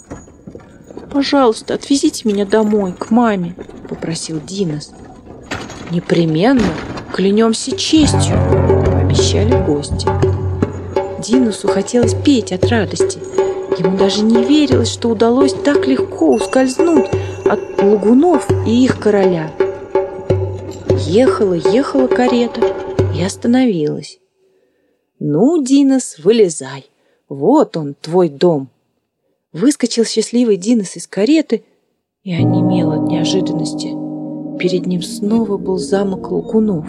«Пожалуйста, 1.11 1.73
отвезите 1.73 2.25
меня 2.29 2.45
домой, 2.45 2.93
к 2.97 3.11
маме»,— 3.11 3.55
попросил 3.89 4.39
Динос. 4.39 4.91
«Непременно, 5.91 6.63
клянемся 7.11 7.75
честью»,— 7.75 8.37
обещали 9.01 9.51
гости. 9.65 10.07
Динусу 11.21 11.67
хотелось 11.67 12.13
петь 12.13 12.53
от 12.53 12.63
радости. 12.67 13.19
Ему 13.77 13.97
даже 13.97 14.23
не 14.23 14.45
верилось, 14.45 14.89
что 14.89 15.09
удалось 15.09 15.53
так 15.53 15.87
легко 15.87 16.35
ускользнуть 16.35 17.09
от 17.43 17.83
лгунов 17.83 18.47
и 18.65 18.85
их 18.85 18.97
короля. 18.97 19.51
Ехала, 21.05 21.55
ехала 21.55 22.07
карета 22.07 22.61
и 23.13 23.21
остановилась. 23.21 24.19
«Ну, 25.19 25.63
Динос, 25.63 26.17
вылезай. 26.23 26.86
Вот 27.30 27.77
он, 27.77 27.95
твой 27.99 28.30
дом». 28.30 28.69
Выскочил 29.53 30.06
счастливый 30.06 30.58
Динос 30.58 30.95
из 30.95 31.08
кареты 31.08 31.63
и 32.23 32.34
онемел 32.34 32.91
от 32.91 33.08
неожиданности. 33.08 33.88
Перед 34.60 34.86
ним 34.86 35.01
снова 35.01 35.58
был 35.58 35.77
замок 35.77 36.32
лгунов. 36.32 36.88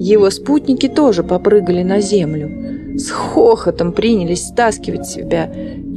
Его 0.00 0.30
спутники 0.30 0.88
тоже 0.88 1.22
попрыгали 1.22 1.82
на 1.82 2.00
землю– 2.00 2.66
с 2.98 3.10
хохотом 3.10 3.92
принялись 3.92 4.48
стаскивать 4.48 5.06
себя 5.06 5.52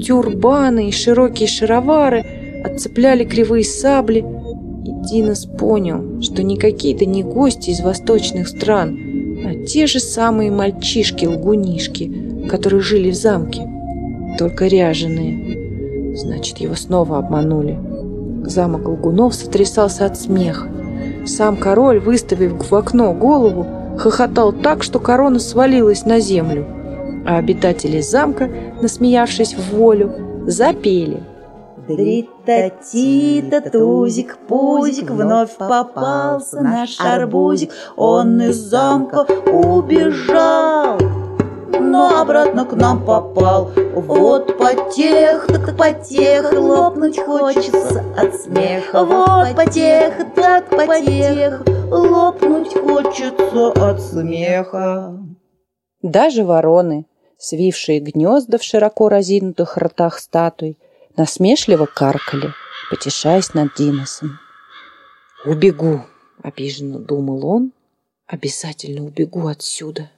тюрбаны 0.05 0.89
и 0.89 0.91
широкие 0.91 1.47
шаровары, 1.47 2.23
отцепляли 2.63 3.23
кривые 3.23 3.65
сабли. 3.65 4.19
И 4.19 5.09
Динос 5.09 5.45
понял, 5.45 6.21
что 6.21 6.43
не 6.43 6.57
какие-то 6.57 7.05
не 7.05 7.23
гости 7.23 7.71
из 7.71 7.81
восточных 7.81 8.47
стран, 8.47 9.10
а 9.45 9.65
те 9.65 9.87
же 9.87 9.99
самые 9.99 10.51
мальчишки-лгунишки, 10.51 12.47
которые 12.49 12.81
жили 12.81 13.11
в 13.11 13.15
замке, 13.15 13.67
только 14.37 14.67
ряженые. 14.67 16.15
Значит, 16.15 16.57
его 16.59 16.75
снова 16.75 17.17
обманули. 17.17 17.77
Замок 18.45 18.87
лгунов 18.87 19.33
сотрясался 19.35 20.05
от 20.05 20.19
смеха. 20.19 20.67
Сам 21.25 21.55
король, 21.55 21.99
выставив 21.99 22.69
в 22.69 22.75
окно 22.75 23.13
голову, 23.13 23.65
хохотал 23.97 24.51
так, 24.51 24.83
что 24.83 24.99
корона 24.99 25.39
свалилась 25.39 26.05
на 26.05 26.19
землю 26.19 26.65
а 27.25 27.37
обитатели 27.37 28.01
замка, 28.01 28.49
насмеявшись 28.81 29.53
в 29.53 29.75
волю, 29.75 30.11
запели. 30.47 31.21
Дрита-тита, 31.87 33.61
тузик, 33.61 34.37
пузик, 34.47 35.09
вновь 35.09 35.55
попался 35.57 36.61
наш 36.61 36.99
арбузик. 36.99 37.71
Он 37.95 38.41
из 38.41 38.55
замка 38.55 39.25
убежал, 39.47 40.99
но 41.79 42.21
обратно 42.21 42.65
к 42.65 42.73
нам 42.73 43.03
попал. 43.03 43.71
Вот 43.95 44.57
потех, 44.57 45.47
так 45.47 45.75
потех, 45.75 46.53
лопнуть 46.53 47.19
хочется 47.19 48.03
от 48.15 48.35
смеха. 48.35 49.03
Вот 49.03 49.55
потех, 49.55 50.13
так 50.35 50.69
потех, 50.69 51.63
лопнуть 51.89 52.73
хочется 52.73 53.71
от 53.71 53.99
смеха. 53.99 55.17
Даже 56.03 56.43
вороны, 56.43 57.07
свившие 57.37 57.99
гнезда 57.99 58.59
в 58.59 58.63
широко 58.63 59.09
разинутых 59.09 59.77
ртах 59.77 60.19
статуй, 60.19 60.77
насмешливо 61.17 61.85
каркали, 61.85 62.53
потешаясь 62.89 63.53
над 63.53 63.75
Диносом. 63.75 64.39
«Убегу!»— 65.45 66.05
обиженно 66.43 66.99
думал 66.99 67.45
он. 67.45 67.73
«Обязательно 68.27 69.05
убегу 69.05 69.47
отсюда!» 69.47 70.09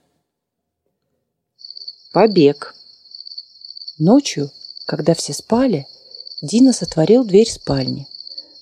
Побег. 2.12 2.74
Ночью, 3.98 4.50
когда 4.86 5.14
все 5.14 5.32
спали, 5.32 5.86
Динос 6.42 6.82
отворил 6.82 7.24
дверь 7.24 7.50
спальни. 7.50 8.06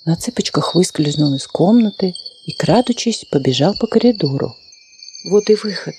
На 0.04 0.16
цыпочках 0.16 0.74
выскользнул 0.74 1.34
из 1.34 1.46
комнаты 1.46 2.14
и, 2.46 2.52
крадучись, 2.52 3.26
побежал 3.30 3.74
по 3.78 3.86
коридору. 3.86 4.56
Вот 5.24 5.50
и 5.50 5.54
выход. 5.54 5.94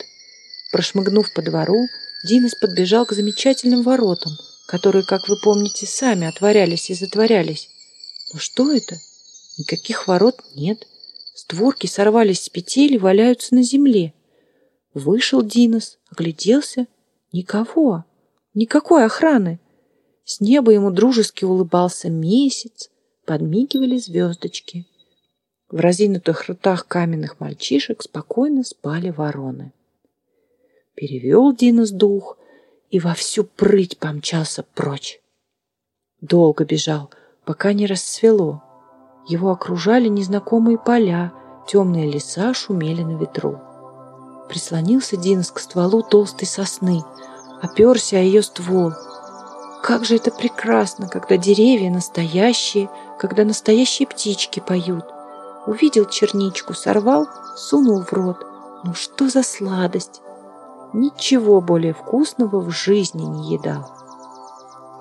Прошмыгнув 0.72 1.32
по 1.34 1.42
двору, 1.42 1.88
Динес 2.24 2.56
подбежал 2.56 3.06
к 3.06 3.14
замечательным 3.14 3.84
воротам, 3.84 4.38
которые, 4.66 5.04
как 5.04 5.28
вы 5.28 5.36
помните, 5.44 5.86
сами 5.86 6.28
отворялись 6.28 6.90
и 6.90 6.94
затворялись. 6.94 7.70
Но 8.34 8.40
что 8.40 8.72
это? 8.72 8.96
Никаких 9.58 10.08
ворот 10.08 10.42
нет. 10.56 10.88
Створки 11.36 11.88
сорвались 11.88 12.44
с 12.44 12.50
петель 12.50 12.94
и 12.94 12.98
валяются 12.98 13.54
на 13.56 13.64
земле. 13.64 14.14
Вышел 14.94 15.42
Динос, 15.42 16.00
огляделся. 16.10 16.88
Никого, 17.32 18.06
никакой 18.54 19.06
охраны. 19.06 19.60
С 20.24 20.40
неба 20.40 20.72
ему 20.72 20.92
дружески 20.92 21.44
улыбался 21.44 22.10
месяц, 22.10 22.90
подмигивали 23.26 23.98
звездочки. 23.98 24.86
В 25.70 25.78
разинутых 25.80 26.48
ртах 26.50 26.88
каменных 26.88 27.40
мальчишек 27.40 28.04
спокойно 28.04 28.64
спали 28.64 29.10
вороны. 29.10 29.74
Перевел 30.96 31.54
Динос 31.56 31.90
дух 31.90 32.38
и 32.94 33.00
во 33.00 33.16
всю 33.16 33.44
прыть 33.44 33.98
помчался 33.98 34.62
прочь. 34.62 35.20
Долго 36.22 36.64
бежал, 36.64 37.10
пока 37.44 37.74
не 37.74 37.88
рассвело. 37.88 38.62
Его 39.28 39.50
окружали 39.50 40.08
незнакомые 40.10 40.78
поля, 40.78 41.34
темные 41.68 42.08
леса 42.08 42.54
шумели 42.54 43.02
на 43.02 43.18
ветру. 43.18 43.60
Прислонился 44.48 45.18
Динос 45.18 45.50
к 45.50 45.58
стволу 45.58 46.04
толстой 46.04 46.48
сосны, 46.48 47.02
оперся 47.64 48.18
о 48.18 48.20
ее 48.20 48.44
ствол. 48.44 48.92
Как 49.82 50.06
же 50.06 50.18
это 50.18 50.30
прекрасно, 50.30 51.10
когда 51.10 51.36
деревья 51.36 51.90
настоящие, 51.90 52.92
когда 53.18 53.44
настоящие 53.44 54.08
птички 54.08 54.60
поют. 54.60 55.06
Увидел 55.66 56.06
черничку, 56.06 56.76
сорвал, 56.76 57.28
сунул 57.58 58.04
в 58.04 58.14
рот. 58.14 58.46
Ну 58.84 58.94
что 58.94 59.30
за 59.30 59.42
сладость! 59.42 60.22
Ничего 60.94 61.62
более 61.62 61.94
вкусного 61.94 62.60
в 62.60 62.70
жизни 62.70 63.24
не 63.24 63.54
едал. 63.54 63.92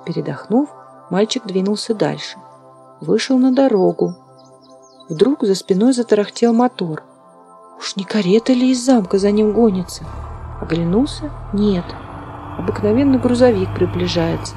Передохнув, 0.05 0.69
мальчик 1.11 1.45
двинулся 1.47 1.95
дальше. 1.95 2.39
Вышел 3.01 3.39
на 3.39 3.53
дорогу. 3.53 4.15
Вдруг 5.09 5.43
за 5.43 5.55
спиной 5.55 5.93
затарахтел 5.93 6.53
мотор. 6.53 7.03
Уж 7.79 7.97
не 7.97 8.05
карета 8.05 8.53
ли 8.53 8.71
из 8.71 8.85
замка 8.85 9.19
за 9.19 9.31
ним 9.31 9.53
гонится? 9.53 10.05
Оглянулся? 10.61 11.31
Нет. 11.53 11.85
Обыкновенный 12.59 13.19
грузовик 13.19 13.75
приближается. 13.75 14.57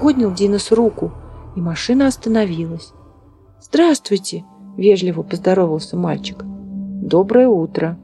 Поднял 0.00 0.32
Динос 0.32 0.70
руку, 0.70 1.12
и 1.56 1.60
машина 1.60 2.06
остановилась. 2.06 2.92
«Здравствуйте!»— 3.60 4.44
вежливо 4.76 5.22
поздоровался 5.22 5.96
мальчик. 5.96 6.44
«Доброе 6.44 7.48
утро!» 7.48 7.98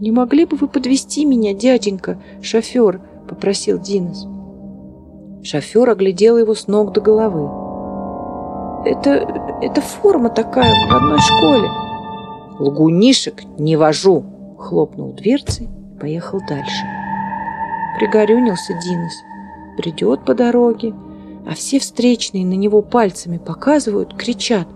«Не 0.00 0.12
могли 0.12 0.44
бы 0.44 0.56
вы 0.56 0.68
подвести 0.68 1.24
меня, 1.24 1.54
дяденька, 1.54 2.22
шофер?»— 2.40 3.00
попросил 3.28 3.80
Динос. 3.80 4.28
Шофер 5.42 5.90
оглядел 5.90 6.38
его 6.38 6.54
с 6.54 6.68
ног 6.68 6.92
до 6.92 7.00
головы. 7.00 7.48
«Это... 8.84 9.58
это 9.60 9.80
форма 9.80 10.30
такая 10.30 10.72
в 10.88 10.94
одной 10.94 11.18
школе». 11.18 11.68
«Лгунишек 12.60 13.42
не 13.58 13.76
вожу!» 13.76 14.24
Хлопнул 14.56 15.12
дверцей 15.12 15.66
и 15.66 15.98
поехал 15.98 16.40
дальше. 16.48 16.84
Пригорюнился 17.98 18.74
Динос. 18.74 19.14
Придет 19.76 20.24
по 20.24 20.34
дороге, 20.34 20.94
а 21.44 21.54
все 21.54 21.80
встречные 21.80 22.44
на 22.44 22.54
него 22.54 22.82
пальцами 22.82 23.38
показывают, 23.38 24.14
кричат. 24.14 24.68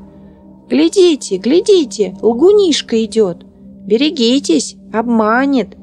«Глядите, 0.68 1.36
глядите, 1.36 2.16
лгунишка 2.22 3.04
идет! 3.04 3.44
Берегитесь, 3.86 4.76
обманет!» 4.92 5.76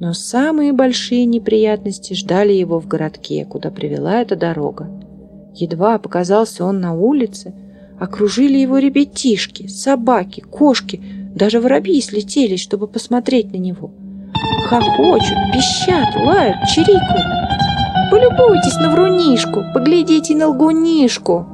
Но 0.00 0.14
самые 0.14 0.72
большие 0.72 1.26
неприятности 1.26 2.14
ждали 2.14 2.52
его 2.52 2.80
в 2.80 2.86
городке, 2.86 3.44
куда 3.44 3.70
привела 3.70 4.22
эта 4.22 4.34
дорога. 4.34 4.88
Едва 5.54 5.98
показался 5.98 6.64
он 6.64 6.80
на 6.80 6.94
улице, 6.94 7.52
окружили 7.98 8.56
его 8.58 8.78
ребятишки, 8.78 9.66
собаки, 9.66 10.40
кошки, 10.40 11.02
даже 11.34 11.60
воробьи 11.60 12.00
слетелись, 12.00 12.60
чтобы 12.60 12.86
посмотреть 12.86 13.52
на 13.52 13.58
него. 13.58 13.90
Хохочут, 14.68 15.36
пищат, 15.52 16.14
лают, 16.16 16.56
чирикают. 16.74 17.50
Полюбуйтесь 18.10 18.76
на 18.76 18.90
врунишку, 18.90 19.64
поглядите 19.74 20.34
на 20.34 20.48
лгунишку. 20.48 21.46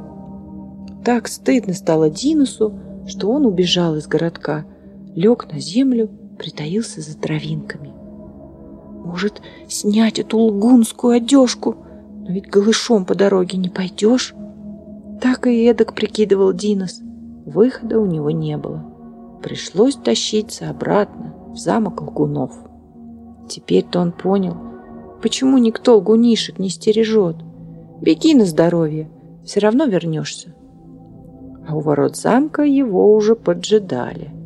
Так 1.03 1.27
стыдно 1.27 1.73
стало 1.73 2.09
Динусу, 2.09 2.79
что 3.07 3.29
он 3.29 3.45
убежал 3.45 3.95
из 3.95 4.07
городка, 4.07 4.65
лег 5.17 5.51
на 5.51 5.59
землю, 5.59 6.09
притаился 6.37 7.01
за 7.01 7.17
травинками. 7.17 7.91
Может, 9.03 9.41
снять 9.67 10.19
эту 10.19 10.37
лгунскую 10.37 11.17
одежку? 11.17 11.75
Но 12.21 12.31
ведь 12.31 12.47
голышом 12.47 13.03
по 13.03 13.15
дороге 13.15 13.57
не 13.57 13.69
пойдешь. 13.69 14.35
Так 15.19 15.47
и 15.47 15.65
эдак 15.65 15.95
прикидывал 15.95 16.53
Динос. 16.53 17.01
Выхода 17.47 17.99
у 17.99 18.05
него 18.05 18.29
не 18.29 18.57
было. 18.57 18.85
Пришлось 19.41 19.95
тащиться 19.95 20.69
обратно 20.69 21.33
в 21.47 21.57
замок 21.57 22.01
лгунов. 22.01 22.51
Теперь-то 23.49 23.99
он 23.99 24.11
понял, 24.11 24.55
почему 25.23 25.57
никто 25.57 25.97
лгунишек 25.97 26.59
не 26.59 26.69
стережет. 26.69 27.37
Беги 28.01 28.35
на 28.35 28.45
здоровье, 28.45 29.09
все 29.43 29.61
равно 29.61 29.85
вернешься. 29.85 30.53
А 31.67 31.75
у 31.75 31.79
ворот 31.79 32.15
замка 32.15 32.61
его 32.61 33.15
уже 33.15 33.35
поджидали. 33.35 34.36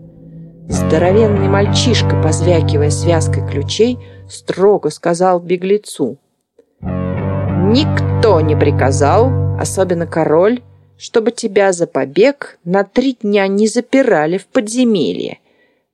Здоровенный 0.72 1.50
мальчишка, 1.50 2.22
позвякивая 2.24 2.92
связкой 2.92 3.46
ключей, 3.46 4.00
строго 4.30 4.90
сказал 4.90 5.42
беглецу. 5.42 6.18
«Никто 6.80 8.40
не 8.40 8.56
приказал, 8.56 9.58
особенно 9.60 10.08
король, 10.08 10.62
чтобы 10.98 11.32
тебя 11.32 11.74
за 11.74 11.88
побег 11.88 12.58
на 12.64 12.86
три 12.86 13.18
дня 13.22 13.50
не 13.50 13.68
запирали 13.68 14.38
в 14.38 14.48
подземелье. 14.48 15.40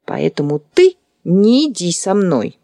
Поэтому 0.06 0.62
ты 0.76 0.96
не 1.24 1.72
иди 1.72 1.92
со 1.92 2.14
мной». 2.14 2.60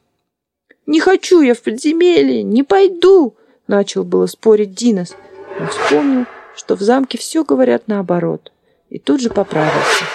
«Не 0.85 0.99
хочу 0.99 1.41
я 1.41 1.55
в 1.55 1.63
подземелье, 1.63 2.43
не 2.43 2.61
пойду!» 2.61 3.33
Начал 3.65 4.03
было 4.03 4.27
спорить 4.27 4.75
Динос, 4.75 5.15
но 5.59 5.65
вспомнил, 5.65 6.25
что 6.55 6.75
в 6.75 6.81
замке 6.81 7.17
все 7.17 7.43
говорят 7.43 7.87
наоборот, 7.87 8.51
и 8.89 8.99
тут 8.99 9.19
же 9.19 9.31
поправился. 9.31 10.05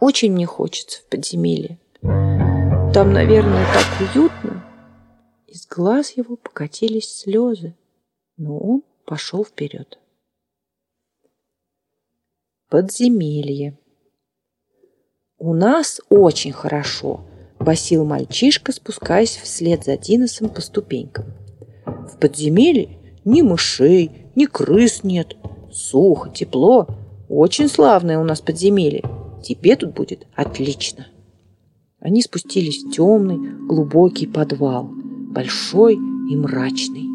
«Очень 0.00 0.32
мне 0.32 0.46
хочется 0.46 1.00
в 1.00 1.06
подземелье. 1.06 1.78
Там, 2.02 3.12
наверное, 3.12 3.66
так 3.72 4.08
уютно. 4.14 4.64
Из 5.46 5.66
глаз 5.66 6.10
его 6.12 6.36
покатились 6.36 7.14
слезы, 7.14 7.74
но 8.36 8.58
он 8.58 8.82
пошел 9.04 9.44
вперед. 9.44 9.98
Подземелье. 12.68 13.78
«У 15.38 15.54
нас 15.54 16.00
очень 16.08 16.52
хорошо»,– 16.52 17.20
басил 17.58 18.04
мальчишка, 18.04 18.72
спускаясь 18.72 19.36
вслед 19.36 19.84
за 19.84 19.96
Диносом 19.96 20.48
по 20.48 20.60
ступенькам. 20.60 21.26
«В 21.86 22.18
подземелье 22.18 23.20
ни 23.24 23.42
мышей, 23.42 24.30
ни 24.34 24.46
крыс 24.46 25.04
нет. 25.04 25.36
Сухо, 25.70 26.30
тепло. 26.30 26.86
Очень 27.28 27.68
славное 27.68 28.18
у 28.18 28.24
нас 28.24 28.40
подземелье. 28.40 29.02
Тебе 29.46 29.76
тут 29.76 29.94
будет 29.94 30.26
отлично». 30.34 31.06
Они 32.00 32.20
спустились 32.20 32.82
в 32.82 32.90
темный, 32.90 33.38
глубокий 33.68 34.26
подвал, 34.26 34.90
большой 34.92 35.94
и 35.94 36.36
мрачный. 36.36 37.06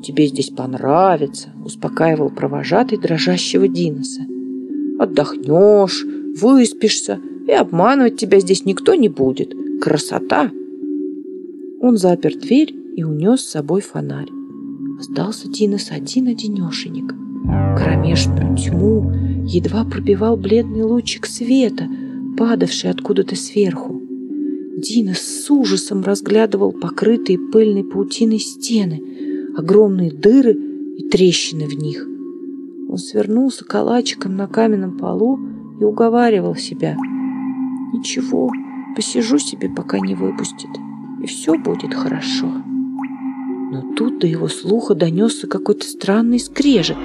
«Тебе 0.00 0.28
здесь 0.28 0.50
понравится»,— 0.50 1.48
успокаивал 1.64 2.30
провожатый 2.30 2.98
дрожащего 2.98 3.66
Диноса. 3.66 4.22
«Отдохнешь, 5.00 6.04
выспишься, 6.40 7.18
и 7.48 7.52
обманывать 7.52 8.16
тебя 8.16 8.38
здесь 8.38 8.64
никто 8.64 8.94
не 8.94 9.08
будет. 9.08 9.52
Красота!» 9.82 10.52
Он 11.80 11.96
запер 11.96 12.38
дверь 12.38 12.72
и 12.94 13.02
унес 13.02 13.40
с 13.40 13.50
собой 13.50 13.80
фонарь. 13.80 14.30
Остался 15.00 15.48
Динос 15.48 15.90
один-одинешенек. 15.90 17.19
Кромешную 17.44 18.56
тьму 18.56 19.10
едва 19.46 19.84
пробивал 19.84 20.36
бледный 20.36 20.82
лучик 20.82 21.26
света, 21.26 21.88
падавший 22.36 22.90
откуда-то 22.90 23.36
сверху. 23.36 24.00
Дина 24.76 25.14
с 25.14 25.50
ужасом 25.50 26.02
разглядывал 26.02 26.72
покрытые 26.72 27.38
пыльной 27.38 27.84
паутиной 27.84 28.38
стены, 28.38 29.02
огромные 29.56 30.10
дыры 30.10 30.52
и 30.52 31.08
трещины 31.08 31.66
в 31.66 31.74
них. 31.74 32.06
Он 32.88 32.98
свернулся 32.98 33.64
калачиком 33.64 34.36
на 34.36 34.46
каменном 34.46 34.96
полу 34.96 35.38
и 35.80 35.84
уговаривал 35.84 36.56
себя. 36.56 36.96
«Ничего, 37.92 38.50
посижу 38.96 39.38
себе, 39.38 39.68
пока 39.68 39.98
не 39.98 40.14
выпустит, 40.14 40.70
и 41.22 41.26
все 41.26 41.58
будет 41.58 41.94
хорошо». 41.94 42.50
Но 43.70 43.94
тут 43.94 44.18
до 44.18 44.26
его 44.26 44.48
слуха 44.48 44.96
донесся 44.96 45.46
какой-то 45.46 45.86
странный 45.86 46.40
скрежет. 46.40 46.96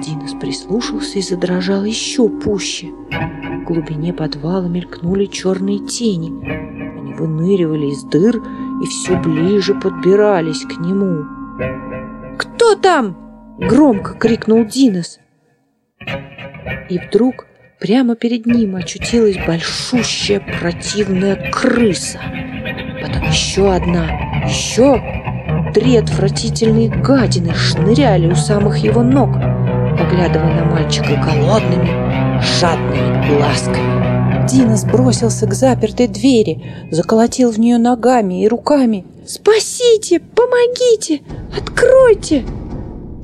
Динос 0.00 0.34
прислушался 0.40 1.18
и 1.18 1.22
задрожал 1.22 1.84
еще 1.84 2.28
пуще. 2.28 2.88
В 3.10 3.64
глубине 3.64 4.12
подвала 4.12 4.68
мелькнули 4.68 5.26
черные 5.26 5.80
тени. 5.80 6.30
Они 6.96 7.14
выныривали 7.14 7.86
из 7.86 8.04
дыр 8.04 8.36
и 8.36 8.86
все 8.86 9.18
ближе 9.20 9.74
подбирались 9.74 10.62
к 10.62 10.78
нему. 10.78 11.24
«Кто 12.38 12.76
там?»— 12.76 13.16
громко 13.58 14.14
крикнул 14.14 14.64
Динос. 14.64 15.18
И 16.88 16.98
вдруг 16.98 17.46
прямо 17.80 18.14
перед 18.14 18.46
ним 18.46 18.76
очутилась 18.76 19.38
большущая 19.44 20.40
противная 20.60 21.50
крыса. 21.50 22.20
Потом 23.02 23.22
еще 23.28 23.72
одна, 23.72 24.06
еще 24.44 25.13
три 25.74 25.96
отвратительные 25.96 26.88
гадины 26.88 27.52
шныряли 27.52 28.30
у 28.30 28.36
самых 28.36 28.78
его 28.78 29.02
ног, 29.02 29.30
поглядывая 29.98 30.54
на 30.54 30.64
мальчика 30.66 31.16
голодными, 31.16 32.40
жадными 32.40 33.36
глазками. 33.36 34.46
Дина 34.46 34.76
сбросился 34.76 35.46
к 35.46 35.54
запертой 35.54 36.06
двери, 36.06 36.64
заколотил 36.92 37.50
в 37.50 37.58
нее 37.58 37.78
ногами 37.78 38.44
и 38.44 38.48
руками. 38.48 39.04
«Спасите! 39.26 40.20
Помогите! 40.20 41.22
Откройте!» 41.56 42.44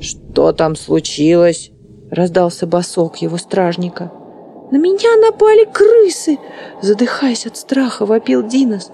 «Что 0.01 0.51
там 0.51 0.75
случилось?»— 0.75 1.71
раздался 2.11 2.67
босок 2.67 3.17
его 3.17 3.37
стражника. 3.37 4.11
«На 4.71 4.77
меня 4.77 5.15
напали 5.17 5.65
крысы!» 5.71 6.37
Задыхаясь 6.81 7.45
от 7.45 7.55
страха, 7.55 8.05
вопил 8.05 8.45
Динос. 8.45 8.91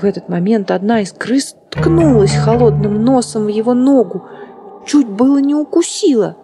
В 0.00 0.04
этот 0.04 0.28
момент 0.28 0.70
одна 0.70 1.02
из 1.02 1.12
крыс 1.12 1.54
ткнулась 1.70 2.34
холодным 2.34 3.02
носом 3.02 3.44
в 3.44 3.48
его 3.48 3.74
ногу, 3.74 4.26
чуть 4.86 5.08
было 5.08 5.38
не 5.38 5.54
укусила. 5.54 6.36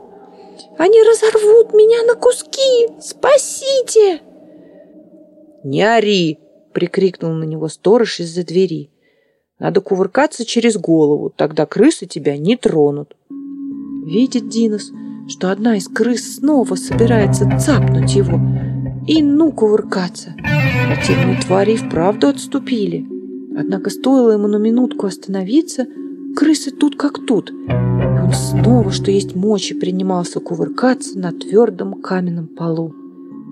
«Они 0.78 1.02
разорвут 1.02 1.72
меня 1.72 2.02
на 2.04 2.14
куски! 2.14 2.88
Спасите!» 3.00 4.20
«Не 5.64 5.82
ори!»— 5.82 6.38
прикрикнул 6.72 7.32
на 7.32 7.44
него 7.44 7.68
сторож 7.68 8.20
из-за 8.20 8.44
двери. 8.44 8.90
«Надо 9.58 9.80
кувыркаться 9.80 10.44
через 10.44 10.76
голову, 10.76 11.30
тогда 11.30 11.66
крысы 11.66 12.06
тебя 12.06 12.36
не 12.36 12.56
тронут». 12.56 13.16
Видит 14.04 14.48
Динос, 14.48 14.92
что 15.28 15.50
одна 15.50 15.76
из 15.76 15.88
крыс 15.88 16.36
снова 16.36 16.74
собирается 16.74 17.48
цапнуть 17.58 18.14
его. 18.14 18.38
И 19.06 19.22
ну 19.22 19.52
кувыркаться. 19.52 20.34
Противные 20.86 21.40
твари 21.40 21.72
и 21.72 21.76
вправду 21.76 22.28
отступили. 22.28 23.13
Однако 23.56 23.90
стоило 23.90 24.32
ему 24.32 24.48
на 24.48 24.56
минутку 24.56 25.06
остановиться, 25.06 25.86
крысы 26.34 26.70
тут 26.70 26.96
как 26.96 27.24
тут. 27.24 27.50
И 27.50 27.54
он 27.72 28.32
снова, 28.32 28.90
что 28.90 29.10
есть 29.10 29.36
мочи, 29.36 29.74
принимался 29.74 30.40
кувыркаться 30.40 31.18
на 31.18 31.32
твердом 31.32 32.00
каменном 32.00 32.48
полу. 32.48 32.94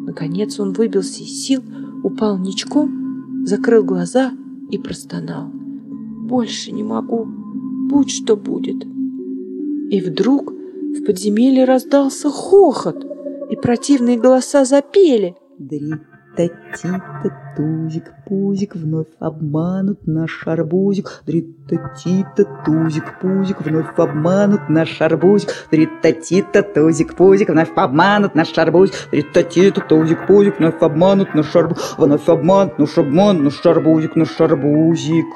Наконец 0.06 0.58
он 0.58 0.72
выбился 0.72 1.22
из 1.22 1.44
сил, 1.44 1.62
упал 2.02 2.36
ничком, 2.38 3.46
закрыл 3.46 3.84
глаза 3.84 4.32
и 4.70 4.78
простонал. 4.78 5.50
«Больше 5.52 6.72
не 6.72 6.82
могу. 6.82 7.24
Будь 7.88 8.10
что 8.10 8.36
будет». 8.36 8.84
И 9.90 10.00
вдруг 10.00 10.50
в 10.50 11.04
подземелье 11.04 11.64
раздался 11.64 12.30
хохот, 12.30 13.06
и 13.50 13.56
противные 13.56 14.18
голоса 14.18 14.64
запели. 14.64 15.36
Дрита-тита, 16.34 17.30
тузик, 17.56 18.14
пузик, 18.26 18.74
вновь 18.74 19.06
обманут 19.18 20.06
наш 20.06 20.46
арбузик. 20.46 21.22
Дрита-тита, 21.26 22.46
тузик, 22.64 23.20
пузик, 23.20 23.60
вновь 23.60 23.98
обманут 23.98 24.68
наш 24.68 25.00
арбузик. 25.00 25.50
Дрита-тита, 25.70 26.62
тузик, 26.62 27.16
пузик, 27.16 27.50
вновь 27.50 27.72
обманут 27.76 28.34
наш 28.34 28.56
арбузик. 28.56 28.94
Дрита-тита, 29.12 29.80
тузик, 29.82 30.26
пузик, 30.26 30.58
вновь 30.58 30.80
обманут 30.80 31.34
наш 31.34 31.54
арбузик. 31.54 31.98
Вновь 31.98 32.28
обманут 32.28 32.78
наш 32.78 32.96
обман, 32.96 33.44
наш 33.44 33.66
арбузик, 33.66 34.16
наш 34.16 34.40
арбузик. 34.40 35.26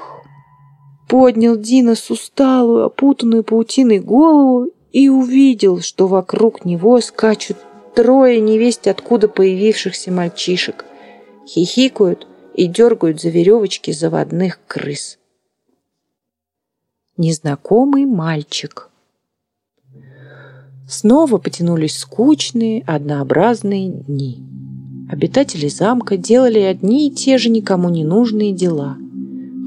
Поднял 1.08 1.56
Динос 1.56 2.10
усталую, 2.10 2.84
опутанную 2.84 3.44
паутиной 3.44 4.00
голову 4.00 4.70
и 4.92 5.10
увидел, 5.10 5.80
что 5.82 6.06
вокруг 6.06 6.64
него 6.64 7.00
скачут 7.00 7.58
трое 7.96 8.40
невесть 8.40 8.86
откуда 8.88 9.26
появившихся 9.26 10.12
мальчишек, 10.12 10.84
хихикают 11.46 12.26
и 12.54 12.66
дергают 12.66 13.20
за 13.20 13.28
веревочки 13.28 13.90
заводных 13.90 14.60
крыс. 14.66 15.18
Незнакомый 17.16 18.04
мальчик. 18.04 18.90
Снова 20.88 21.38
потянулись 21.38 21.96
скучные, 21.98 22.82
однообразные 22.86 23.90
дни. 23.90 24.42
Обитатели 25.10 25.68
замка 25.68 26.16
делали 26.16 26.60
одни 26.60 27.08
и 27.08 27.10
те 27.10 27.38
же 27.38 27.48
никому 27.48 27.88
не 27.88 28.04
нужные 28.04 28.52
дела. 28.52 28.96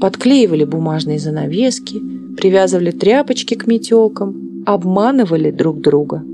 Подклеивали 0.00 0.64
бумажные 0.64 1.18
занавески, 1.18 2.00
привязывали 2.36 2.90
тряпочки 2.90 3.54
к 3.54 3.66
метелкам, 3.66 4.64
обманывали 4.66 5.50
друг 5.50 5.80
друга– 5.80 6.22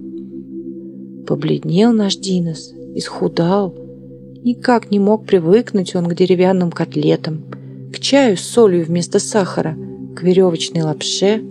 Побледнел 1.27 1.93
наш 1.93 2.17
Динос, 2.17 2.73
исхудал. 2.95 3.75
Никак 4.45 4.91
не 4.91 4.99
мог 4.99 5.27
привыкнуть 5.27 5.95
он 5.95 6.07
к 6.07 6.15
деревянным 6.15 6.71
котлетам, 6.71 7.45
к 7.93 7.99
чаю 7.99 8.37
с 8.37 8.41
солью 8.41 8.85
вместо 8.85 9.19
сахара, 9.19 9.77
к 10.15 10.23
веревочной 10.23 10.83
лапше. 10.83 11.43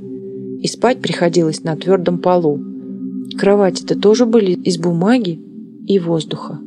И 0.62 0.68
спать 0.68 1.02
приходилось 1.02 1.64
на 1.64 1.76
твердом 1.76 2.20
полу. 2.20 2.60
Кровати-то 3.38 4.00
тоже 4.00 4.26
были 4.26 4.54
из 4.54 4.78
бумаги 4.78 5.40
и 5.88 6.00
воздуха. 6.00 6.60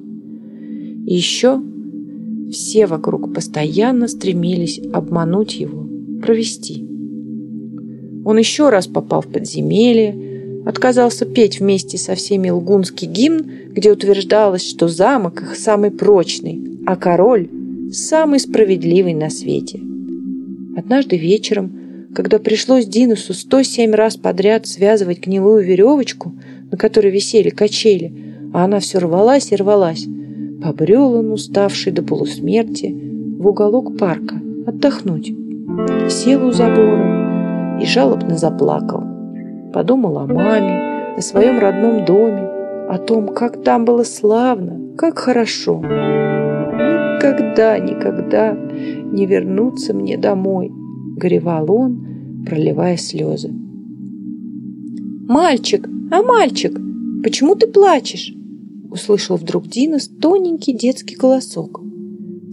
И 1.07 1.15
еще 1.15 1.61
все 2.51 2.87
вокруг 2.87 3.33
постоянно 3.33 4.09
стремились 4.09 4.81
обмануть 4.93 5.59
его, 5.59 5.87
провести. 6.23 6.87
Он 8.25 8.37
еще 8.37 8.69
раз 8.69 8.87
попал 8.87 9.23
в 9.23 9.29
подземелье, 9.29 10.28
отказался 10.69 11.25
петь 11.25 11.61
вместе 11.61 11.97
со 11.97 12.15
всеми 12.15 12.51
лгунский 12.51 13.09
гимн, 13.09 13.51
где 13.71 13.91
утверждалось, 13.91 14.69
что 14.69 14.87
замок 14.87 15.41
их 15.43 15.57
самый 15.57 15.91
прочный, 15.91 16.63
а 16.85 16.95
король 16.97 17.49
самый 17.91 18.39
справедливый 18.39 19.15
на 19.15 19.31
свете. 19.31 19.81
Однажды 20.77 21.17
вечером, 21.17 21.73
когда 22.15 22.39
пришлось 22.39 22.85
Динусу 22.85 23.33
107 23.33 23.93
раз 23.95 24.19
подряд 24.19 24.67
связывать 24.67 25.21
гнилую 25.21 25.65
веревочку, 25.65 26.35
на 26.71 26.77
которой 26.77 27.11
висели 27.11 27.49
качели, 27.49 28.13
а 28.53 28.67
она 28.67 28.81
все 28.81 28.99
рвалась 28.99 29.53
и 29.53 29.57
рвалась, 29.57 30.07
побрел 30.63 31.15
он, 31.15 31.33
уставший 31.33 31.93
до 31.93 32.03
полусмерти, 32.03 32.95
в 33.39 33.47
уголок 33.47 33.97
парка 33.97 34.39
отдохнуть. 34.67 35.33
Сел 36.11 36.47
у 36.47 36.53
забора 36.53 37.81
и 37.81 37.87
жалобно 37.87 38.37
заплакал. 38.37 39.18
Подумал 39.73 40.19
о 40.19 40.27
маме, 40.27 41.15
о 41.17 41.21
своем 41.21 41.59
родном 41.59 42.05
доме, 42.07 42.49
о 42.89 42.99
том, 42.99 43.29
как 43.29 43.63
там 43.63 43.85
было 43.85 44.03
славно, 44.03 44.97
как 44.97 45.19
хорошо. 45.19 45.83
Никогда, 45.83 47.79
никогда 47.79 48.53
не 48.55 49.27
вернуться 49.27 49.93
мне 49.93 50.17
домой, 50.17 50.71
горевал 51.17 51.71
он, 51.71 52.45
проливая 52.47 52.97
слезы. 52.97 53.53
«Мальчик, 55.29 55.87
а 56.11 56.23
мальчик, 56.23 56.81
почему 57.23 57.55
ты 57.55 57.67
плачешь?» 57.67 58.33
Услышал 58.91 59.37
вдруг 59.37 59.69
Динос 59.69 60.09
тоненький 60.09 60.73
детский 60.73 61.17
голосок. 61.17 61.83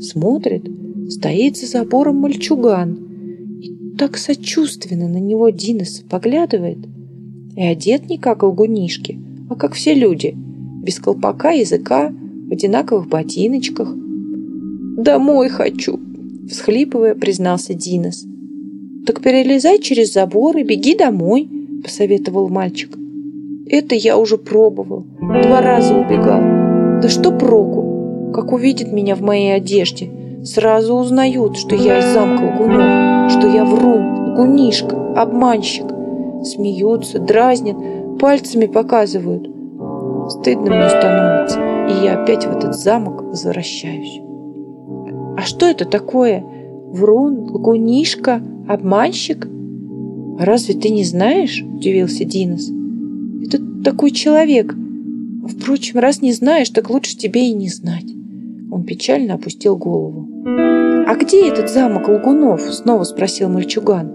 Смотрит, 0.01 0.69
стоит 1.09 1.55
за 1.55 1.67
забором 1.67 2.17
мальчуган. 2.17 2.97
И 3.61 3.95
так 3.97 4.17
сочувственно 4.17 5.07
на 5.07 5.21
него 5.21 5.49
Динос 5.49 6.03
поглядывает– 6.09 6.79
и 7.55 7.63
одет 7.63 8.09
не 8.09 8.17
как 8.17 8.43
лгунишки, 8.43 9.17
а 9.49 9.55
как 9.55 9.73
все 9.73 9.93
люди, 9.93 10.35
без 10.83 10.99
колпака 10.99 11.51
языка, 11.51 12.11
в 12.47 12.51
одинаковых 12.51 13.07
ботиночках. 13.07 13.89
«Домой 14.97 15.49
хочу!»– 15.49 15.99
всхлипывая, 16.49 17.15
признался 17.15 17.73
Динос. 17.73 18.25
«Так 19.05 19.21
перелезай 19.21 19.79
через 19.79 20.13
забор 20.13 20.57
и 20.57 20.63
беги 20.63 20.95
домой»,– 20.95 21.49
посоветовал 21.83 22.49
мальчик. 22.49 22.97
«Это 23.67 23.95
я 23.95 24.17
уже 24.17 24.37
пробовал. 24.37 25.05
Два 25.19 25.61
раза 25.61 25.95
убегал. 25.95 26.41
Да 27.01 27.09
что 27.09 27.31
проку? 27.31 28.31
Как 28.33 28.51
увидят 28.51 28.91
меня 28.91 29.15
в 29.15 29.21
моей 29.21 29.55
одежде, 29.55 30.09
сразу 30.43 30.95
узнают, 30.95 31.57
что 31.57 31.75
я 31.75 31.99
из 31.99 32.13
замка 32.13 32.43
лгунов, 32.43 33.31
что 33.31 33.47
я 33.47 33.65
врун, 33.65 34.33
лгунишка, 34.33 35.13
обманщик 35.15 35.94
смеются, 36.45 37.19
дразнят, 37.19 37.77
пальцами 38.19 38.65
показывают. 38.65 39.49
Стыдно 40.29 40.75
мне 40.75 40.89
становится, 40.89 41.59
и 41.59 42.05
я 42.05 42.21
опять 42.21 42.45
в 42.45 42.51
этот 42.51 42.75
замок 42.75 43.21
возвращаюсь. 43.21 44.21
А 45.37 45.41
что 45.41 45.67
это 45.67 45.85
такое? 45.85 46.43
Врун, 46.91 47.51
лгунишка, 47.51 48.41
обманщик? 48.67 49.47
Разве 50.39 50.75
ты 50.75 50.89
не 50.89 51.03
знаешь? 51.03 51.61
Удивился 51.61 52.25
Динос. 52.25 52.71
Это 53.45 53.59
такой 53.83 54.11
человек. 54.11 54.73
Впрочем, 55.47 55.99
раз 55.99 56.21
не 56.21 56.31
знаешь, 56.31 56.69
так 56.69 56.89
лучше 56.89 57.17
тебе 57.17 57.49
и 57.49 57.53
не 57.53 57.67
знать. 57.67 58.05
Он 58.71 58.83
печально 58.83 59.35
опустил 59.35 59.77
голову. 59.77 60.27
«А 61.07 61.15
где 61.15 61.47
этот 61.47 61.69
замок 61.69 62.09
лгунов?» 62.09 62.61
Снова 62.61 63.03
спросил 63.03 63.47
мальчуган. 63.47 64.11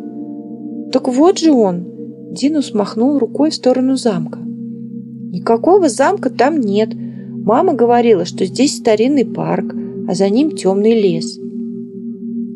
«Так 0.93 1.09
вот 1.09 1.39
же 1.39 1.53
он!» 1.53 1.87
Динус 2.31 2.75
махнул 2.75 3.19
рукой 3.19 3.51
в 3.51 3.55
сторону 3.55 3.97
замка. 3.97 4.39
«Никакого 4.39 5.89
замка 5.89 6.31
там 6.31 6.61
нет. 6.61 6.91
Мама 6.95 7.75
говорила, 7.75 8.25
что 8.25 8.45
здесь 8.45 8.77
старинный 8.77 9.25
парк, 9.25 9.75
а 10.09 10.15
за 10.15 10.29
ним 10.29 10.53
темный 10.53 11.01
лес». 11.01 11.41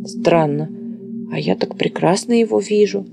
«Странно, 0.06 0.70
а 1.32 1.40
я 1.40 1.56
так 1.56 1.74
прекрасно 1.74 2.34
его 2.34 2.60
вижу». 2.60 3.04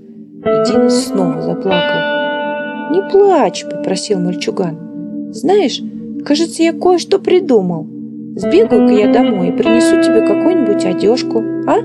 И 0.44 0.70
Динус 0.70 1.06
снова 1.06 1.42
заплакал. 1.42 2.92
«Не 2.92 3.10
плачь»,— 3.10 3.64
попросил 3.70 4.20
мальчуган. 4.20 5.32
«Знаешь, 5.32 5.82
кажется, 6.24 6.62
я 6.62 6.72
кое-что 6.72 7.18
придумал. 7.18 7.88
Сбегаю-ка 8.36 8.92
я 8.92 9.12
домой 9.12 9.48
и 9.48 9.52
принесу 9.52 10.00
тебе 10.00 10.24
какую-нибудь 10.26 10.84
одежку, 10.84 11.42
а? 11.66 11.78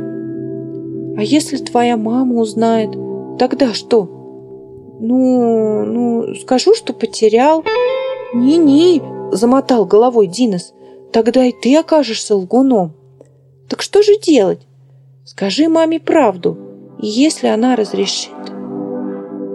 А 1.18 1.24
если 1.24 1.58
твоя 1.58 1.98
мама 1.98 2.36
узнает, 2.36 2.92
тогда 3.40 3.74
что?» 3.74 4.17
«Ну, 5.00 5.86
ну, 5.86 6.36
скажу, 6.36 6.74
что 6.74 6.94
потерял». 6.94 7.64
«Не-не»,— 8.34 9.02
замотал 9.32 9.86
головой 9.86 10.28
Динос, 10.28 10.74
«тогда 11.12 11.46
и 11.46 11.52
ты 11.52 11.78
окажешься 11.78 12.36
лгуном». 12.36 12.94
«Так 13.70 13.82
что 13.82 14.02
же 14.02 14.20
делать? 14.20 14.62
Скажи 15.24 15.68
маме 15.68 16.00
правду, 16.00 16.58
если 17.00 17.48
она 17.48 17.76
разрешит...» 17.76 18.34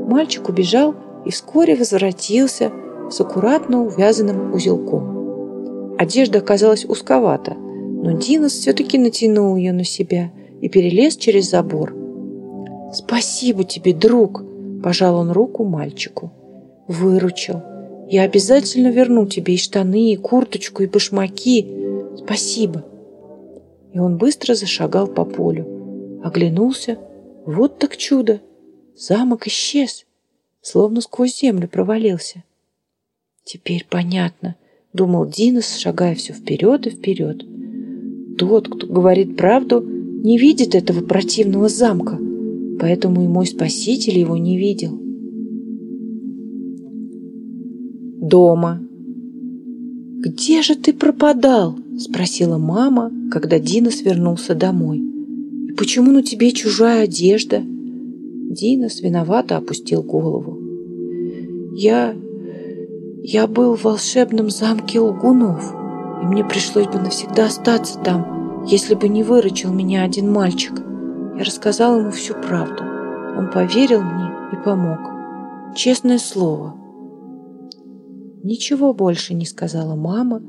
Мальчик 0.08 0.48
убежал 0.48 0.94
и 1.24 1.30
вскоре 1.30 1.74
возвратился 1.74 2.70
с 3.10 3.20
аккуратно 3.20 3.82
увязанным 3.82 4.52
узелком. 4.52 5.96
Одежда 5.98 6.38
оказалась 6.38 6.84
узковата, 6.84 7.54
но 7.54 8.12
Динос 8.12 8.52
все-таки 8.52 8.98
натянул 8.98 9.56
ее 9.56 9.72
на 9.72 9.84
себя 9.84 10.30
и 10.60 10.68
перелез 10.68 11.16
через 11.16 11.50
забор. 11.50 11.94
«Спасибо 12.92 13.64
тебе, 13.64 13.92
друг!» 13.92 14.44
Пожал 14.82 15.16
он 15.16 15.30
руку 15.30 15.64
мальчику. 15.64 16.32
Выручил. 16.88 17.62
Я 18.08 18.22
обязательно 18.22 18.88
верну 18.88 19.26
тебе 19.26 19.54
и 19.54 19.58
штаны, 19.58 20.12
и 20.12 20.16
курточку, 20.16 20.82
и 20.82 20.86
башмаки. 20.86 21.66
Спасибо. 22.18 22.84
И 23.92 23.98
он 23.98 24.18
быстро 24.18 24.54
зашагал 24.54 25.06
по 25.06 25.24
полю. 25.24 26.20
Оглянулся. 26.24 26.98
Вот 27.46 27.78
так 27.78 27.96
чудо. 27.96 28.40
Замок 28.96 29.46
исчез. 29.46 30.04
Словно 30.60 31.00
сквозь 31.00 31.40
землю 31.40 31.68
провалился. 31.68 32.42
Теперь 33.44 33.86
понятно, 33.88 34.56
думал 34.92 35.26
Динос, 35.26 35.76
шагая 35.76 36.14
все 36.14 36.32
вперед 36.32 36.86
и 36.86 36.90
вперед. 36.90 37.42
Тот, 38.38 38.68
кто 38.68 38.86
говорит 38.86 39.36
правду, 39.36 39.82
не 39.82 40.38
видит 40.38 40.74
этого 40.74 41.04
противного 41.04 41.68
замка– 41.68 42.18
поэтому 42.82 43.22
и 43.22 43.28
мой 43.28 43.46
спаситель 43.46 44.18
его 44.18 44.36
не 44.36 44.58
видел. 44.58 45.02
дома. 48.32 48.80
«Где 50.24 50.62
же 50.62 50.74
ты 50.74 50.94
пропадал?»– 50.94 51.76
спросила 51.98 52.56
мама, 52.56 53.10
когда 53.30 53.58
Дина 53.58 53.90
свернулся 53.90 54.54
домой. 54.54 55.02
«И 55.68 55.72
почему 55.72 56.12
на 56.12 56.22
тебе 56.22 56.52
чужая 56.52 57.04
одежда?» 57.04 57.62
Динас 57.62 59.02
виновато 59.02 59.56
опустил 59.58 60.02
голову. 60.02 60.58
«Я... 61.74 62.14
я 63.22 63.46
был 63.46 63.76
в 63.76 63.84
волшебном 63.84 64.48
замке 64.48 65.00
лгунов, 65.00 65.74
и 66.22 66.26
мне 66.26 66.44
пришлось 66.44 66.86
бы 66.86 66.98
навсегда 67.00 67.46
остаться 67.46 67.98
там, 67.98 68.64
если 68.66 68.94
бы 68.94 69.08
не 69.08 69.22
выручил 69.22 69.72
меня 69.72 70.04
один 70.04 70.32
мальчик. 70.32 70.72
Я 71.42 71.46
рассказал 71.46 71.98
ему 71.98 72.12
всю 72.12 72.34
правду. 72.34 72.84
Он 73.36 73.50
поверил 73.50 74.00
мне 74.00 74.30
и 74.52 74.64
помог. 74.64 75.00
Честное 75.74 76.18
слово». 76.18 76.76
Ничего 78.44 78.94
больше 78.94 79.34
не 79.34 79.44
сказала 79.44 79.96
мама, 79.96 80.40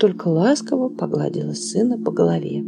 только 0.00 0.26
ласково 0.26 0.88
погладила 0.88 1.52
сына 1.52 1.96
по 1.96 2.10
голове. 2.10 2.64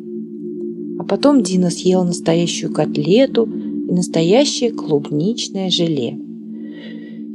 А 1.00 1.02
потом 1.02 1.42
Дина 1.42 1.70
съел 1.70 2.04
настоящую 2.04 2.72
котлету 2.72 3.44
и 3.44 3.92
настоящее 3.92 4.70
клубничное 4.70 5.68
желе. 5.68 6.16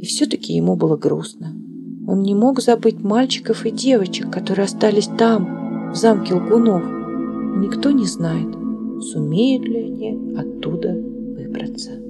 И 0.00 0.06
все-таки 0.06 0.54
ему 0.54 0.74
было 0.74 0.96
грустно. 0.96 1.54
Он 2.08 2.22
не 2.22 2.34
мог 2.34 2.62
забыть 2.62 3.02
мальчиков 3.02 3.66
и 3.66 3.70
девочек, 3.70 4.30
которые 4.30 4.64
остались 4.64 5.10
там, 5.18 5.92
в 5.92 5.96
замке 5.96 6.32
лгунов. 6.32 6.82
И 6.82 7.58
никто 7.58 7.90
не 7.90 8.06
знает, 8.06 8.59
сумеют 9.00 9.64
ли 9.64 9.78
они 9.78 10.36
оттуда 10.36 10.94
выбраться. 10.94 12.09